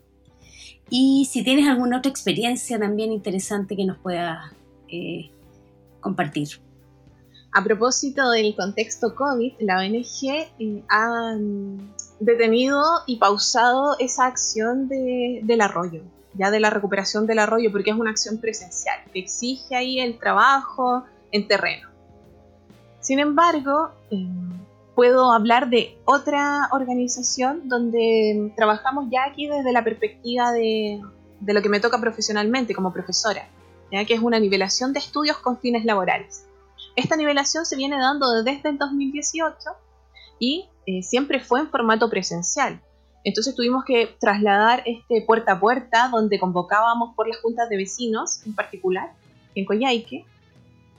y 0.90 1.28
si 1.30 1.44
tienes 1.44 1.68
alguna 1.68 1.98
otra 1.98 2.10
experiencia 2.10 2.80
también 2.80 3.12
interesante 3.12 3.76
que 3.76 3.84
nos 3.84 3.98
puedas 3.98 4.54
eh, 4.88 5.30
compartir. 6.00 6.48
A 7.52 7.66
propósito 7.66 8.32
del 8.32 8.56
contexto 8.56 9.14
COVID, 9.14 9.56
la 9.60 9.80
ONG 9.80 10.48
eh, 10.58 10.84
ha 10.88 11.36
detenido 12.20 12.84
y 13.06 13.18
pausado 13.18 13.96
esa 14.00 14.26
acción 14.26 14.88
del 14.88 15.62
arroyo, 15.62 16.02
ya 16.34 16.52
de 16.52 16.60
la 16.60 16.70
recuperación 16.70 17.28
del 17.28 17.40
arroyo, 17.40 17.72
porque 17.72 17.92
es 17.92 17.98
una 17.98 18.12
acción 18.12 18.40
presencial 18.40 19.00
que 19.14 19.20
exige 19.20 19.76
ahí 19.76 20.00
el 20.00 20.18
trabajo 20.20 21.04
en 21.32 21.48
terreno. 21.48 21.90
Sin 23.00 23.20
embargo, 23.20 23.92
em, 24.10 24.60
puedo 24.96 25.32
hablar 25.32 25.70
de 25.70 25.98
otra 26.06 26.70
organización 26.72 27.70
donde 27.70 28.52
trabajamos 28.56 29.06
ya 29.12 29.26
aquí 29.26 29.48
desde 29.48 29.72
la 29.72 29.84
perspectiva 29.84 30.52
de, 30.52 31.02
de 31.40 31.54
lo 31.54 31.62
que 31.62 31.70
me 31.70 31.80
toca 31.80 32.02
profesionalmente 32.02 32.74
como 32.74 32.92
profesora, 32.92 33.48
ya 33.92 34.04
que 34.06 34.16
es 34.16 34.22
una 34.22 34.40
nivelación 34.40 34.94
de 34.94 35.00
estudios 35.00 35.38
con 35.38 35.60
fines 35.60 35.86
laborales. 35.86 36.46
Esta 36.96 37.16
nivelación 37.16 37.66
se 37.66 37.76
viene 37.76 37.98
dando 38.00 38.44
desde 38.44 38.70
el 38.70 38.78
2018 38.78 39.56
y 40.40 40.68
eh, 40.88 41.04
siempre 41.04 41.42
fue 41.42 41.60
en 41.60 41.70
formato 41.70 42.10
presencial. 42.10 42.82
Entonces 43.26 43.54
tuvimos 43.56 43.84
que 43.84 44.16
trasladar 44.20 44.84
este 44.86 45.22
puerta 45.22 45.54
a 45.54 45.60
puerta, 45.60 46.08
donde 46.10 46.40
convocábamos 46.40 47.14
por 47.14 47.28
las 47.28 47.42
juntas 47.42 47.70
de 47.70 47.76
vecinos 47.76 48.46
en 48.46 48.56
particular, 48.56 49.12
en 49.54 49.66
Coyhaique, 49.66 50.26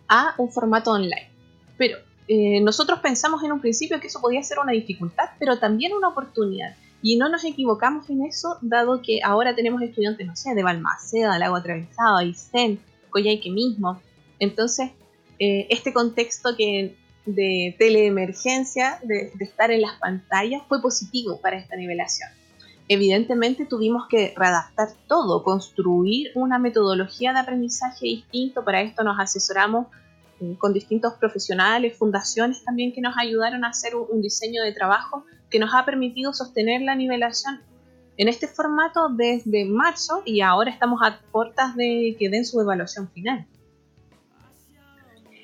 a 0.09 0.35
un 0.37 0.53
formato 0.53 0.91
online. 0.91 1.31
Pero 1.79 1.97
eh, 2.29 2.61
nosotros 2.61 2.99
pensamos 3.01 3.43
en 3.45 3.53
un 3.53 3.61
principio 3.61 3.99
que 3.99 4.09
eso 4.09 4.21
podía 4.21 4.43
ser 4.43 4.59
una 4.59 4.73
dificultad, 4.73 5.31
pero 5.39 5.59
también 5.59 5.95
una 5.95 6.09
oportunidad. 6.09 6.77
Y 7.01 7.17
no 7.17 7.31
nos 7.31 7.45
equivocamos 7.45 8.11
en 8.11 8.27
eso, 8.27 8.59
dado 8.61 9.01
que 9.01 9.21
ahora 9.25 9.55
tenemos 9.55 9.81
estudiantes, 9.81 10.27
no 10.27 10.37
sé, 10.37 10.55
de 10.55 10.63
Balmaceda, 10.63 11.39
Lago 11.39 11.57
Atravesado, 11.57 12.19
Aysén, 12.19 12.79
Coyhaique 13.09 13.51
mismo. 13.51 14.03
Entonces, 14.39 14.91
eh, 15.39 15.67
este 15.71 15.95
contexto 15.95 16.55
que 16.57 16.95
de 17.35 17.75
teleemergencia, 17.79 18.99
de, 19.03 19.33
de 19.35 19.45
estar 19.45 19.71
en 19.71 19.83
las 19.83 19.99
pantallas, 19.99 20.63
fue 20.69 20.81
positivo 20.81 21.41
para 21.41 21.59
esta 21.59 21.77
nivelación. 21.77 22.31
Evidentemente 22.89 23.67
tuvimos 23.67 24.07
que 24.09 24.33
readaptar 24.35 24.89
todo, 25.07 25.43
construir 25.43 26.31
una 26.35 26.59
metodología 26.59 27.35
de 27.35 27.41
aprendizaje 27.41 28.07
distinto. 28.07 28.65
Para 28.65 28.81
esto 28.81 29.05
nos 29.05 29.21
asesoramos 29.21 29.89
eh, 30.41 30.57
con 30.57 30.73
distintos 30.73 31.15
profesionales, 31.15 31.99
fundaciones 31.99 32.65
también 32.65 32.93
que 32.93 33.03
nos 33.03 33.15
ayudaron 33.19 33.65
a 33.65 33.71
hacer 33.71 33.95
un, 33.95 34.23
diseño 34.23 34.63
de 34.63 34.73
trabajo 34.73 35.25
que 35.51 35.59
nos 35.59 35.75
ha 35.75 35.85
permitido 35.85 36.33
sostener 36.33 36.81
la 36.81 36.95
nivelación 36.95 37.61
en 38.17 38.29
este 38.29 38.47
formato 38.47 39.09
desde 39.11 39.65
marzo 39.65 40.23
y 40.25 40.41
ahora 40.41 40.71
estamos 40.71 41.01
a 41.03 41.21
puertas 41.33 41.75
de 41.77 42.17
que 42.19 42.31
den 42.31 42.47
su 42.47 42.61
evaluación 42.61 43.11
final. 43.11 43.47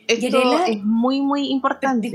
Esto 0.06 0.64
es 0.66 0.82
muy, 0.84 1.20
muy 1.20 1.48
importante. 1.48 2.12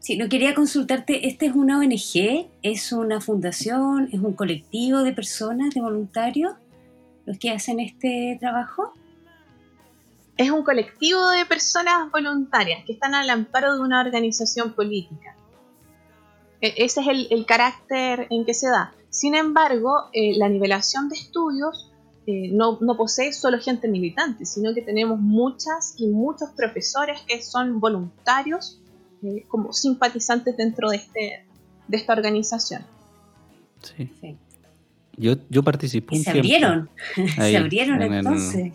Sí, 0.00 0.16
no 0.16 0.28
quería 0.28 0.54
consultarte, 0.54 1.26
¿esta 1.26 1.46
es 1.46 1.54
una 1.54 1.78
ONG? 1.78 2.48
¿Es 2.62 2.92
una 2.92 3.20
fundación? 3.20 4.08
¿Es 4.12 4.20
un 4.20 4.32
colectivo 4.34 5.02
de 5.02 5.12
personas, 5.12 5.74
de 5.74 5.80
voluntarios, 5.80 6.52
los 7.26 7.38
que 7.38 7.50
hacen 7.50 7.80
este 7.80 8.36
trabajo? 8.40 8.94
Es 10.36 10.50
un 10.50 10.62
colectivo 10.62 11.28
de 11.30 11.44
personas 11.46 12.10
voluntarias 12.12 12.84
que 12.84 12.92
están 12.92 13.14
al 13.14 13.28
amparo 13.28 13.74
de 13.74 13.80
una 13.80 14.00
organización 14.00 14.72
política. 14.72 15.34
E, 16.60 16.74
ese 16.78 17.00
es 17.00 17.06
el, 17.30 17.44
carácter 17.44 18.28
en 18.30 18.44
que 18.44 18.54
se 18.54 18.68
da. 18.68 18.94
Sin 19.10 19.34
embargo, 19.34 20.10
eh, 20.12 20.38
la 20.38 20.48
nivelación 20.48 21.08
de 21.08 21.16
estudios 21.16 21.92
eh, 22.30 22.50
no, 22.52 22.78
posee 22.94 23.32
solo 23.32 23.58
gente 23.58 23.88
militante, 23.88 24.44
sino 24.44 24.74
que 24.74 24.82
tenemos 24.82 25.18
muchas 25.18 25.94
y 25.96 26.08
muchos 26.08 26.50
profesores 26.50 27.22
que 27.26 27.40
son 27.40 27.80
voluntarios 27.80 28.82
eh, 29.22 29.46
como 29.48 29.72
simpatizantes 29.72 30.54
dentro 30.54 30.90
de, 30.90 30.96
este, 30.96 31.46
de 31.86 31.96
esta 31.96 32.12
organización. 32.12 32.84
Sí. 33.80 34.36
Yo, 35.16 35.36
yo 35.48 35.62
participé 35.62 36.16
un 36.16 36.22
se 36.22 36.30
abrieron, 36.32 36.90
se 37.38 37.56
abrieron 37.56 38.02
entonces. 38.02 38.74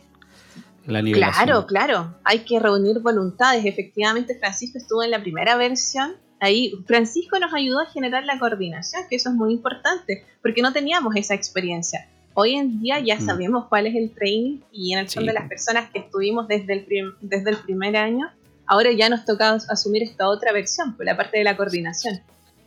claro, 0.83 1.67
claro, 1.67 2.15
hay 2.23 2.39
que 2.39 2.59
reunir 2.59 3.01
voluntades. 3.01 3.65
Efectivamente, 3.65 4.35
Francisco 4.39 4.79
estuvo 4.79 5.03
en 5.03 5.11
la 5.11 5.21
primera 5.21 5.55
versión. 5.57 6.13
Ahí 6.39 6.73
Francisco 6.87 7.37
nos 7.37 7.53
ayudó 7.53 7.81
a 7.81 7.85
generar 7.85 8.25
la 8.25 8.39
coordinación, 8.39 9.03
que 9.11 9.17
eso 9.17 9.29
es 9.29 9.35
muy 9.35 9.53
importante, 9.53 10.25
porque 10.41 10.63
no 10.63 10.73
teníamos 10.73 11.15
esa 11.15 11.35
experiencia. 11.35 12.09
Hoy 12.35 12.55
en 12.55 12.81
día 12.81 12.99
ya 12.99 13.17
mm. 13.17 13.25
sabemos 13.25 13.65
cuál 13.67 13.87
es 13.87 13.95
el 13.95 14.11
training 14.11 14.59
y 14.71 14.93
en 14.93 14.99
el 14.99 15.09
fondo 15.09 15.27
de 15.27 15.39
las 15.39 15.47
personas 15.47 15.89
que 15.91 15.99
estuvimos 15.99 16.47
desde 16.47 16.73
el, 16.73 17.13
desde 17.21 17.49
el 17.51 17.57
primer 17.57 17.95
año, 17.95 18.29
ahora 18.65 18.91
ya 18.91 19.09
nos 19.09 19.25
toca 19.25 19.51
asumir 19.69 20.03
esta 20.03 20.27
otra 20.29 20.51
versión, 20.51 20.95
por 20.95 21.05
la 21.05 21.15
parte 21.15 21.37
de 21.37 21.43
la 21.43 21.55
coordinación. 21.55 22.21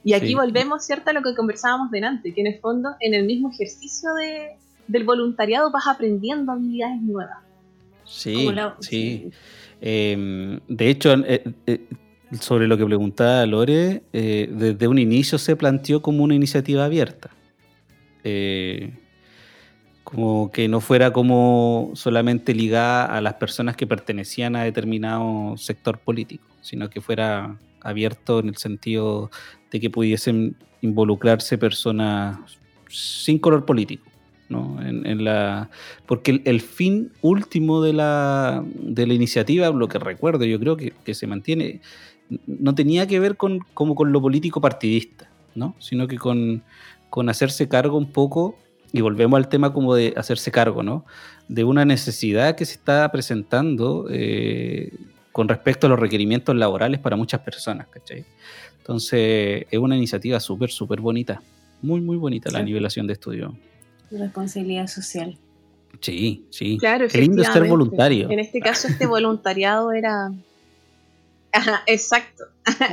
Y 0.05 0.13
aquí 0.13 0.35
volvemos, 0.35 0.85
¿cierto?, 0.85 1.11
a 1.11 1.13
lo 1.13 1.23
que 1.23 1.35
conversábamos 1.35 1.91
delante, 1.91 2.33
que 2.33 2.41
en 2.41 2.47
el 2.47 2.61
fondo, 2.61 2.91
en 3.01 3.15
el 3.15 3.25
mismo 3.25 3.51
ejercicio 3.51 4.15
de, 4.15 4.51
del 4.87 5.03
voluntariado 5.03 5.73
vas 5.73 5.89
aprendiendo 5.89 6.53
habilidades 6.53 7.03
nuevas. 7.03 7.39
Sí, 8.05 8.49
sí. 8.81 9.31
Em, 9.81 10.61
de 10.69 10.91
hecho, 10.91 11.13
eh, 11.27 11.43
eh, 11.67 11.87
sobre 12.41 12.67
lo 12.67 12.77
que 12.77 12.85
preguntaba 12.85 13.45
Lore, 13.47 14.03
eh, 14.13 14.49
desde 14.53 14.89
un 14.89 14.99
inicio 14.99 15.39
se 15.39 15.57
planteó 15.57 16.03
como 16.03 16.25
una 16.25 16.35
iniciativa 16.35 16.85
abierta. 16.85 17.31
Eh, 18.25 18.93
como 20.07 20.53
que 20.53 20.69
no 20.69 20.81
fuera 20.81 21.13
como 21.13 21.91
solamente 21.95 22.55
ligada 22.55 23.07
a 23.07 23.21
las 23.21 23.35
personas 23.35 23.75
que 23.75 23.89
pertenecían 23.89 24.55
a 24.55 24.63
determinado 24.63 25.57
sector 25.57 25.99
político, 25.99 26.47
sino 26.61 26.89
que 26.89 27.01
fuera 27.01 27.59
abierto 27.81 28.39
en 28.39 28.47
el 28.47 28.57
sentido 28.57 29.33
de 29.73 29.81
que 29.81 29.91
pudiesen 29.91 30.55
involucrarse 30.81 31.59
personas 31.59 32.39
sin 32.89 33.41
color 33.41 33.65
político. 33.67 34.05
¿no? 34.49 34.81
En, 34.81 35.25
la, 35.25 35.71
porque 36.07 36.41
el, 36.45 36.61
fin 36.61 37.11
último 37.21 37.83
de 37.83 37.93
la, 37.93 38.65
de 38.65 39.09
la 39.09 39.15
iniciativa, 39.15 39.69
lo 39.71 39.89
que 39.89 39.99
recuerdo, 39.99 40.45
yo 40.45 40.61
creo 40.61 40.77
que, 40.77 40.93
que 41.05 41.15
se 41.15 41.27
mantiene, 41.27 41.81
no 42.47 42.77
tenía 42.77 43.09
que 43.09 43.19
ver 43.19 43.37
con, 43.37 43.59
como 43.75 43.97
con 43.97 44.13
lo 44.13 44.23
político 44.23 44.61
partidista, 44.61 45.29
¿no? 45.57 45.75
sino 45.81 46.07
que 46.07 46.17
con, 46.17 46.63
con 47.11 47.29
hacerse 47.29 47.69
cargo 47.69 47.99
un 47.99 48.13
poco 48.13 48.57
y 48.93 49.01
volvemos 49.01 49.37
al 49.37 49.49
tema 49.49 49.73
como 49.73 49.95
de 49.95 50.15
hacerse 50.17 50.51
cargo, 50.51 50.83
¿no? 50.83 51.05
De 51.49 51.65
una 51.65 51.85
necesidad 51.85 52.57
que 52.57 52.65
se 52.65 52.75
está 52.75 53.11
presentando 53.11 54.07
eh, 54.11 54.93
con 55.33 55.49
respecto 55.49 55.87
a 55.87 55.91
los 55.91 55.99
requerimientos 55.99 56.57
laborales 56.57 57.01
para 57.01 57.17
muchas 57.17 57.41
personas, 57.41 57.89
¿cachai? 57.89 58.25
Entonces, 58.79 59.67
es 59.71 59.79
una 59.79 59.97
iniciativa 59.97 60.41
súper, 60.41 60.71
súper 60.71 61.01
bonita. 61.01 61.43
Muy, 61.83 62.01
muy 62.01 62.17
bonita 62.17 62.51
la 62.51 62.63
nivelación 62.63 63.07
de 63.07 63.15
estudio. 63.15 63.57
Responsabilidad 64.11 64.87
social. 64.87 65.39
Sí, 66.01 66.47
sí. 66.51 66.79
Claro, 66.79 67.07
Qué 67.09 67.19
lindo 67.19 67.43
ser 67.45 67.65
voluntario. 67.69 68.31
En 68.31 68.39
este 68.39 68.61
caso, 68.61 68.89
este 68.89 69.07
voluntariado 69.07 69.93
era. 69.93 70.33
exacto. 71.87 72.45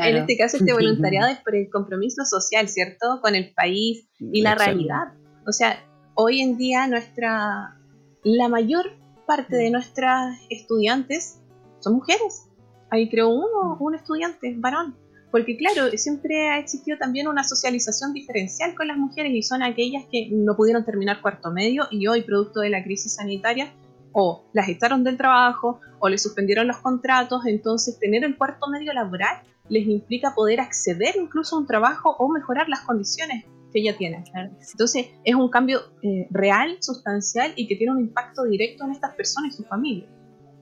en 0.02 0.18
este 0.18 0.38
caso, 0.38 0.58
este 0.58 0.74
voluntariado 0.74 1.28
es 1.32 1.38
por 1.40 1.56
el 1.56 1.70
compromiso 1.70 2.26
social, 2.26 2.70
¿cierto? 2.70 3.20
Con 3.22 3.36
el 3.36 3.52
país 3.52 4.08
y 4.20 4.42
la 4.42 4.56
realidad. 4.56 5.14
O 5.46 5.52
sea, 5.52 5.84
hoy 6.16 6.42
en 6.42 6.58
día 6.58 6.88
nuestra, 6.88 7.76
la 8.24 8.48
mayor 8.48 8.92
parte 9.26 9.56
de 9.56 9.72
nuestras 9.72 10.40
estudiantes 10.50 11.40
son 11.80 11.96
mujeres. 11.96 12.50
Ahí 12.90 13.10
creo 13.10 13.30
uno, 13.30 13.78
un 13.80 13.96
estudiante, 13.96 14.54
varón. 14.58 14.96
Porque 15.32 15.58
claro, 15.58 15.90
siempre 15.98 16.50
ha 16.50 16.60
existido 16.60 16.98
también 16.98 17.28
una 17.28 17.44
socialización 17.44 18.14
diferencial 18.14 18.76
con 18.76 18.88
las 18.88 18.98
mujeres 18.98 19.34
y 19.34 19.42
son 19.42 19.64
aquellas 19.64 20.06
que 20.12 20.30
no 20.32 20.56
pudieron 20.56 20.86
terminar 20.86 21.22
cuarto 21.22 21.52
medio 21.52 21.88
y 21.90 22.06
hoy, 22.08 22.22
producto 22.22 22.60
de 22.60 22.70
la 22.70 22.84
crisis 22.84 23.16
sanitaria, 23.16 23.74
o 24.12 24.46
las 24.54 24.70
echaron 24.70 25.04
del 25.04 25.18
trabajo 25.18 25.82
o 26.00 26.08
les 26.08 26.22
suspendieron 26.22 26.68
los 26.68 26.78
contratos, 26.78 27.48
entonces 27.48 27.98
tener 28.00 28.24
el 28.24 28.38
cuarto 28.38 28.68
medio 28.68 28.94
laboral 28.94 29.42
les 29.70 29.88
implica 29.88 30.36
poder 30.36 30.60
acceder 30.60 31.16
incluso 31.16 31.56
a 31.56 31.60
un 31.60 31.66
trabajo 31.66 32.16
o 32.20 32.30
mejorar 32.30 32.70
las 32.70 32.82
condiciones 32.82 33.46
que 33.74 33.80
ella 33.80 33.98
tiene. 33.98 34.24
Entonces 34.72 35.08
es 35.24 35.36
un 35.36 35.50
cambio 35.50 35.82
eh, 36.02 36.28
real, 36.30 36.78
sustancial 36.80 37.54
y 37.56 37.68
que 37.68 37.76
tiene 37.76 37.92
un 37.92 38.00
impacto 38.00 38.44
directo 38.44 38.86
en 38.86 38.92
estas 38.92 39.14
personas 39.16 39.54
y 39.54 39.58
su 39.58 39.64
familia. 39.64 40.06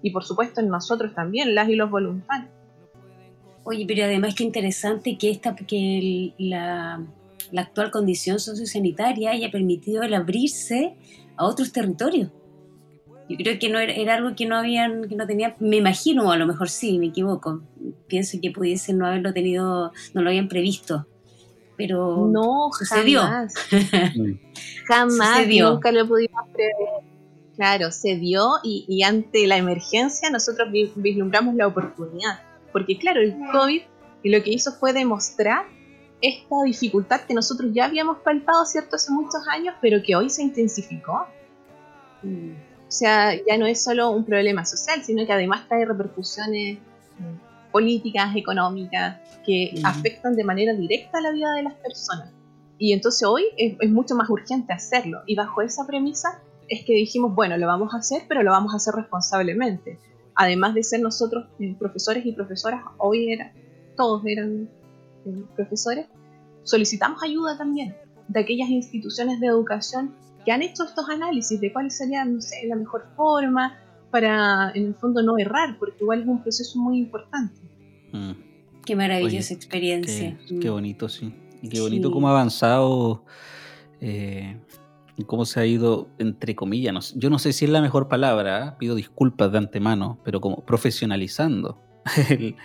Y 0.01 0.12
por 0.12 0.24
supuesto 0.24 0.62
en 0.62 0.70
nosotros 0.70 1.14
también, 1.14 1.53
las 1.53 1.70
y 1.70 1.76
los 1.76 1.91
voluntarios. 1.91 2.49
Oye, 3.64 3.86
pero 3.88 4.05
además 4.05 4.34
que 4.34 4.43
interesante 4.43 5.18
que, 5.18 5.30
esta, 5.30 5.55
que 5.55 6.34
la, 6.39 7.05
la 7.51 7.62
actual 7.62 7.91
condición 7.91 8.39
sociosanitaria 8.39 9.32
haya 9.32 9.51
permitido 9.51 10.01
el 10.01 10.14
abrirse 10.16 10.95
a 11.38 11.45
otros 11.45 11.72
territorios. 11.72 12.30
Yo 13.30 13.38
creo 13.38 13.59
que 13.59 13.70
no 13.70 13.80
era, 13.80 14.14
algo 14.16 14.36
que 14.36 14.45
no 14.45 14.57
habían, 14.57 15.07
que 15.07 15.16
no 15.16 15.26
tenían, 15.26 15.55
me 15.59 15.78
imagino, 15.78 16.32
a 16.32 16.38
lo 16.38 16.45
mejor 16.45 16.70
sí, 16.70 16.99
me 16.99 17.07
equivoco. 17.07 17.62
Pienso 18.07 18.38
que 18.41 18.51
pudiesen 18.51 18.97
no 18.97 19.05
haberlo 19.05 19.32
tenido, 19.32 19.93
no 20.14 20.22
lo 20.22 20.30
habían 20.30 20.49
previsto. 20.49 21.07
Pero 21.88 22.27
no, 22.27 22.69
sucedió. 22.77 23.21
Jamás, 23.21 23.53
jamás 24.88 25.47
nunca 25.47 25.91
lo 25.91 26.07
pudimos 26.07 26.47
prever. 26.53 26.73
Claro, 27.55 27.91
se 27.91 28.15
dio 28.15 28.53
y, 28.63 28.86
y 28.88 29.03
ante 29.03 29.45
la 29.45 29.57
emergencia 29.57 30.29
nosotros 30.29 30.69
vislumbramos 30.95 31.55
la 31.55 31.67
oportunidad. 31.67 32.41
Porque 32.71 32.97
claro, 32.97 33.21
el 33.21 33.36
COVID 33.51 33.82
lo 34.23 34.43
que 34.43 34.51
hizo 34.51 34.71
fue 34.73 34.93
demostrar 34.93 35.65
esta 36.21 36.63
dificultad 36.63 37.21
que 37.21 37.34
nosotros 37.34 37.71
ya 37.73 37.86
habíamos 37.86 38.19
palpado, 38.19 38.65
¿cierto?, 38.65 38.95
hace 38.95 39.11
muchos 39.11 39.47
años, 39.49 39.75
pero 39.82 40.03
que 40.03 40.15
hoy 40.15 40.29
se 40.29 40.43
intensificó. 40.43 41.25
Mm. 42.21 42.51
O 42.88 42.91
sea, 42.91 43.34
ya 43.36 43.57
no 43.57 43.65
es 43.65 43.84
solo 43.84 44.11
un 44.11 44.25
problema 44.25 44.65
social, 44.65 45.03
sino 45.03 45.25
que 45.25 45.34
además 45.34 45.67
trae 45.67 45.86
repercusiones 45.86 46.77
políticas, 47.72 48.36
económicas, 48.36 49.19
que 49.45 49.74
mm. 49.74 49.86
afectan 49.86 50.36
de 50.36 50.43
manera 50.43 50.74
directa 50.74 51.17
a 51.17 51.22
la 51.22 51.32
vida 51.32 51.53
de 51.53 51.63
las 51.63 51.74
personas. 51.76 52.32
Y 52.78 52.93
entonces 52.93 53.28
hoy 53.28 53.43
es, 53.57 53.76
es, 53.80 53.91
mucho 53.91 54.15
más 54.15 54.30
urgente 54.30 54.74
hacerlo. 54.74 55.22
Y 55.28 55.36
bajo 55.36 55.61
esa 55.61 55.86
premisa 55.86 56.41
es 56.67 56.86
que 56.86 56.93
dijimos, 56.93 57.36
bueno, 57.36 57.57
lo 57.57 57.67
vamos 57.67 57.93
a 57.93 57.97
hacer, 57.97 58.24
pero 58.28 58.43
lo 58.43 58.51
vamos 58.51 58.74
a 58.74 58.78
hacer 58.78 58.95
responsablemente. 58.95 59.99
Además 60.36 60.74
de 60.74 60.84
ser 60.84 61.01
nosotros 61.01 61.45
eh, 61.59 61.76
profesores 61.78 62.26
y 62.26 62.32
profesoras, 62.32 62.82
hoy 62.97 63.32
era, 63.32 63.53
todos 63.97 64.24
eran 64.26 64.69
eh, 65.26 65.43
profesores, 65.55 66.07
solicitamos 66.63 67.22
ayuda 67.24 67.57
también 67.57 67.95
de 68.28 68.39
aquellas 68.39 68.69
instituciones 68.69 69.39
de 69.39 69.47
educación 69.47 70.15
que 70.45 70.51
han 70.51 70.61
hecho 70.61 70.84
estos 70.84 71.09
análisis 71.09 71.59
de 71.59 71.72
cuál 71.72 71.91
sería, 71.91 72.24
no 72.26 72.41
sé, 72.41 72.65
la 72.67 72.76
mejor 72.76 73.05
forma 73.15 73.78
para, 74.12 74.72
en 74.76 74.88
el 74.88 74.95
fondo, 74.95 75.24
no 75.24 75.38
errar, 75.38 75.78
porque 75.80 75.97
igual 76.01 76.22
es 76.22 76.28
un 76.28 76.41
proceso 76.43 76.80
muy 76.80 76.99
importante. 76.99 77.59
Mm. 78.12 78.32
Qué 78.86 78.95
maravillosa 78.95 79.53
experiencia. 79.53 80.38
Qué, 80.47 80.70
mm. 80.70 80.74
bonito, 80.74 81.09
sí. 81.09 81.34
Y 81.62 81.70
qué 81.70 81.82
bonito 81.82 82.12
cómo 82.12 82.28
ha 82.28 82.32
avanzado 82.32 83.24
eh, 83.99 84.59
y 85.16 85.24
cómo 85.24 85.45
se 85.45 85.59
ha 85.59 85.66
ido, 85.66 86.09
entre 86.18 86.55
comillas, 86.55 87.14
yo 87.16 87.30
no 87.30 87.39
sé 87.39 87.53
si 87.53 87.66
es 87.66 87.72
la 87.72 87.82
mejor 87.82 88.07
palabra, 88.07 88.68
¿eh? 88.68 88.72
pido 88.80 88.95
disculpas 88.95 89.51
de 89.51 89.59
antemano, 89.59 90.20
pero 90.24 90.41
como 90.41 90.66
profesionalizando 90.66 91.82
el, 92.30 92.55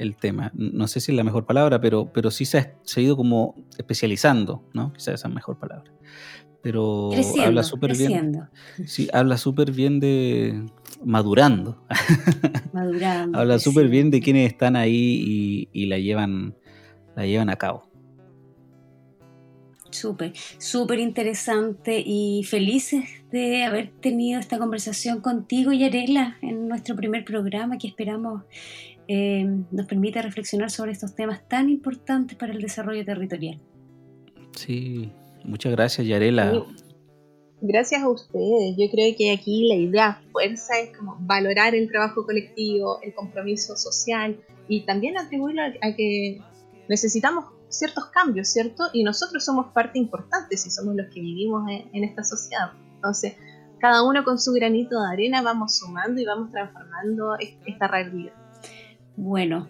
el 0.00 0.16
tema. 0.16 0.50
No 0.54 0.88
sé 0.88 0.98
si 1.00 1.12
es 1.12 1.16
la 1.16 1.24
mejor 1.24 1.44
palabra, 1.44 1.80
pero, 1.80 2.10
pero 2.12 2.30
sí 2.30 2.46
se 2.46 2.58
ha, 2.58 3.00
ido 3.00 3.16
como 3.16 3.54
especializando, 3.76 4.64
¿no? 4.72 4.92
Quizás 4.94 5.08
esa 5.08 5.14
es 5.14 5.22
la 5.24 5.34
mejor 5.34 5.58
palabra. 5.58 5.92
Pero 6.62 7.10
habla 7.42 7.62
súper 7.62 7.96
bien. 7.96 8.42
Sí, 8.86 9.08
habla 9.12 9.36
súper 9.38 9.72
bien 9.72 9.98
de 10.00 10.62
madurando. 11.04 11.82
Madurando. 12.72 13.38
habla 13.38 13.58
súper 13.58 13.88
bien 13.88 14.10
de 14.10 14.20
quienes 14.20 14.52
están 14.52 14.76
ahí 14.76 15.68
y, 15.72 15.86
la 15.86 15.98
llevan 15.98 16.54
la 17.16 17.26
llevan 17.26 17.50
a 17.50 17.56
cabo. 17.56 17.88
Súper, 19.90 20.32
súper 20.58 21.00
interesante 21.00 22.00
y 22.04 22.44
felices 22.44 23.04
de 23.32 23.64
haber 23.64 23.90
tenido 24.00 24.38
esta 24.38 24.58
conversación 24.58 25.20
contigo, 25.20 25.72
Yarela, 25.72 26.36
en 26.42 26.68
nuestro 26.68 26.94
primer 26.94 27.24
programa 27.24 27.76
que 27.76 27.88
esperamos 27.88 28.44
eh, 29.08 29.44
nos 29.72 29.86
permite 29.86 30.22
reflexionar 30.22 30.70
sobre 30.70 30.92
estos 30.92 31.16
temas 31.16 31.42
tan 31.48 31.68
importantes 31.68 32.38
para 32.38 32.52
el 32.52 32.60
desarrollo 32.60 33.04
territorial. 33.04 33.58
Sí, 34.54 35.10
muchas 35.44 35.72
gracias 35.72 36.06
Yarela. 36.06 36.64
Gracias 37.62 38.02
a 38.02 38.08
ustedes. 38.08 38.74
Yo 38.78 38.90
creo 38.90 39.14
que 39.18 39.32
aquí 39.32 39.68
la 39.68 39.74
idea 39.74 40.22
fuerza 40.32 40.78
es 40.78 40.96
como 40.96 41.16
valorar 41.20 41.74
el 41.74 41.90
trabajo 41.90 42.24
colectivo, 42.24 43.00
el 43.02 43.14
compromiso 43.14 43.76
social 43.76 44.40
y 44.66 44.86
también 44.86 45.18
atribuirlo 45.18 45.62
a 45.62 45.94
que 45.94 46.40
necesitamos 46.88 47.44
ciertos 47.68 48.06
cambios, 48.06 48.48
¿cierto? 48.48 48.84
Y 48.92 49.04
nosotros 49.04 49.44
somos 49.44 49.66
parte 49.74 49.98
importante 49.98 50.56
si 50.56 50.70
somos 50.70 50.96
los 50.96 51.12
que 51.12 51.20
vivimos 51.20 51.70
en 51.70 52.04
esta 52.04 52.24
sociedad. 52.24 52.72
Entonces, 52.94 53.34
cada 53.78 54.02
uno 54.02 54.24
con 54.24 54.38
su 54.38 54.52
granito 54.52 55.00
de 55.00 55.08
arena 55.12 55.42
vamos 55.42 55.78
sumando 55.78 56.20
y 56.20 56.24
vamos 56.24 56.50
transformando 56.50 57.36
esta 57.66 57.88
realidad. 57.88 58.32
Bueno, 59.16 59.68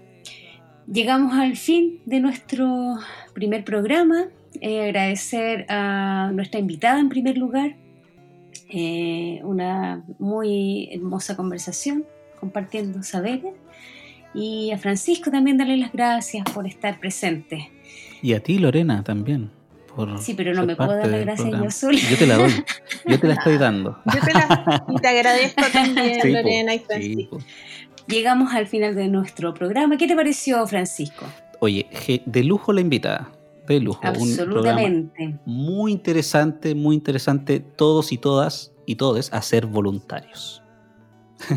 llegamos 0.86 1.34
al 1.34 1.56
fin 1.56 2.02
de 2.06 2.20
nuestro 2.20 2.98
primer 3.34 3.64
programa. 3.64 4.28
Eh, 4.60 4.84
agradecer 4.84 5.66
a 5.68 6.30
nuestra 6.32 6.60
invitada 6.60 7.00
en 7.00 7.08
primer 7.08 7.38
lugar. 7.38 7.76
Eh, 8.68 9.40
una 9.42 10.04
muy 10.18 10.88
hermosa 10.92 11.36
conversación, 11.36 12.04
compartiendo 12.38 13.02
saberes. 13.02 13.54
Y 14.34 14.70
a 14.70 14.78
Francisco 14.78 15.30
también 15.30 15.56
darle 15.56 15.76
las 15.76 15.92
gracias 15.92 16.44
por 16.54 16.66
estar 16.66 17.00
presente. 17.00 17.70
Y 18.22 18.34
a 18.34 18.40
ti, 18.40 18.58
Lorena, 18.58 19.02
también. 19.02 19.50
sí, 20.20 20.34
pero 20.34 20.54
no 20.54 20.64
me 20.64 20.76
puedo 20.76 20.94
dar 20.94 21.08
las 21.08 21.20
gracias 21.20 21.50
yo 21.50 21.70
sola. 21.70 21.98
Yo 21.98 22.16
te 22.16 22.26
la 22.26 22.36
doy. 22.36 22.52
Yo 23.06 23.18
te 23.18 23.26
la 23.26 23.34
estoy 23.34 23.58
dando. 23.58 23.98
Yo 24.14 24.20
te, 24.20 24.32
la, 24.32 24.84
y 24.88 24.96
te 24.96 25.08
agradezco 25.08 25.64
también, 25.72 26.32
Lorena 26.32 26.74
y 26.74 26.78
Francisco 26.78 27.38
llegamos 28.10 28.52
al 28.52 28.66
final 28.66 28.94
de 28.94 29.08
nuestro 29.08 29.54
programa. 29.54 29.96
¿Qué 29.96 30.06
te 30.06 30.16
pareció, 30.16 30.66
Francisco? 30.66 31.24
Oye, 31.60 31.86
de 32.26 32.44
lujo 32.44 32.72
la 32.72 32.80
invitada. 32.80 33.30
De 33.66 33.80
lujo. 33.80 34.00
Absolutamente. 34.02 35.38
muy 35.44 35.92
interesante, 35.92 36.74
muy 36.74 36.96
interesante. 36.96 37.60
Todos 37.60 38.12
y 38.12 38.18
todas 38.18 38.72
y 38.86 38.96
todes 38.96 39.32
a 39.32 39.40
ser 39.42 39.66
voluntarios. 39.66 40.62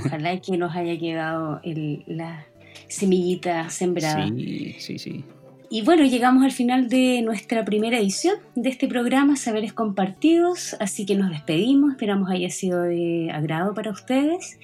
Ojalá 0.05 0.39
que 0.39 0.57
nos 0.57 0.75
haya 0.75 0.97
quedado 0.97 1.59
la 2.05 2.45
semillita 2.87 3.69
sembrada. 3.69 4.27
Sí, 4.27 4.75
sí, 4.79 4.99
sí. 4.99 5.25
Y 5.69 5.81
bueno, 5.81 6.05
llegamos 6.05 6.43
al 6.43 6.51
final 6.51 6.87
de 6.87 7.23
nuestra 7.23 7.65
primera 7.65 7.97
edición 7.97 8.35
de 8.53 8.69
este 8.69 8.87
programa 8.87 9.35
Saberes 9.35 9.73
Compartidos, 9.73 10.75
así 10.79 11.03
que 11.03 11.15
nos 11.15 11.31
despedimos, 11.31 11.93
esperamos 11.93 12.29
haya 12.29 12.51
sido 12.51 12.83
de 12.83 13.31
agrado 13.33 13.73
para 13.73 13.89
ustedes 13.89 14.59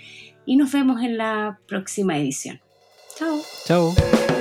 y 0.46 0.56
nos 0.56 0.72
vemos 0.72 1.02
en 1.02 1.18
la 1.18 1.60
próxima 1.68 2.16
edición. 2.16 2.62
Chao. 3.18 3.42
Chao. 3.66 4.39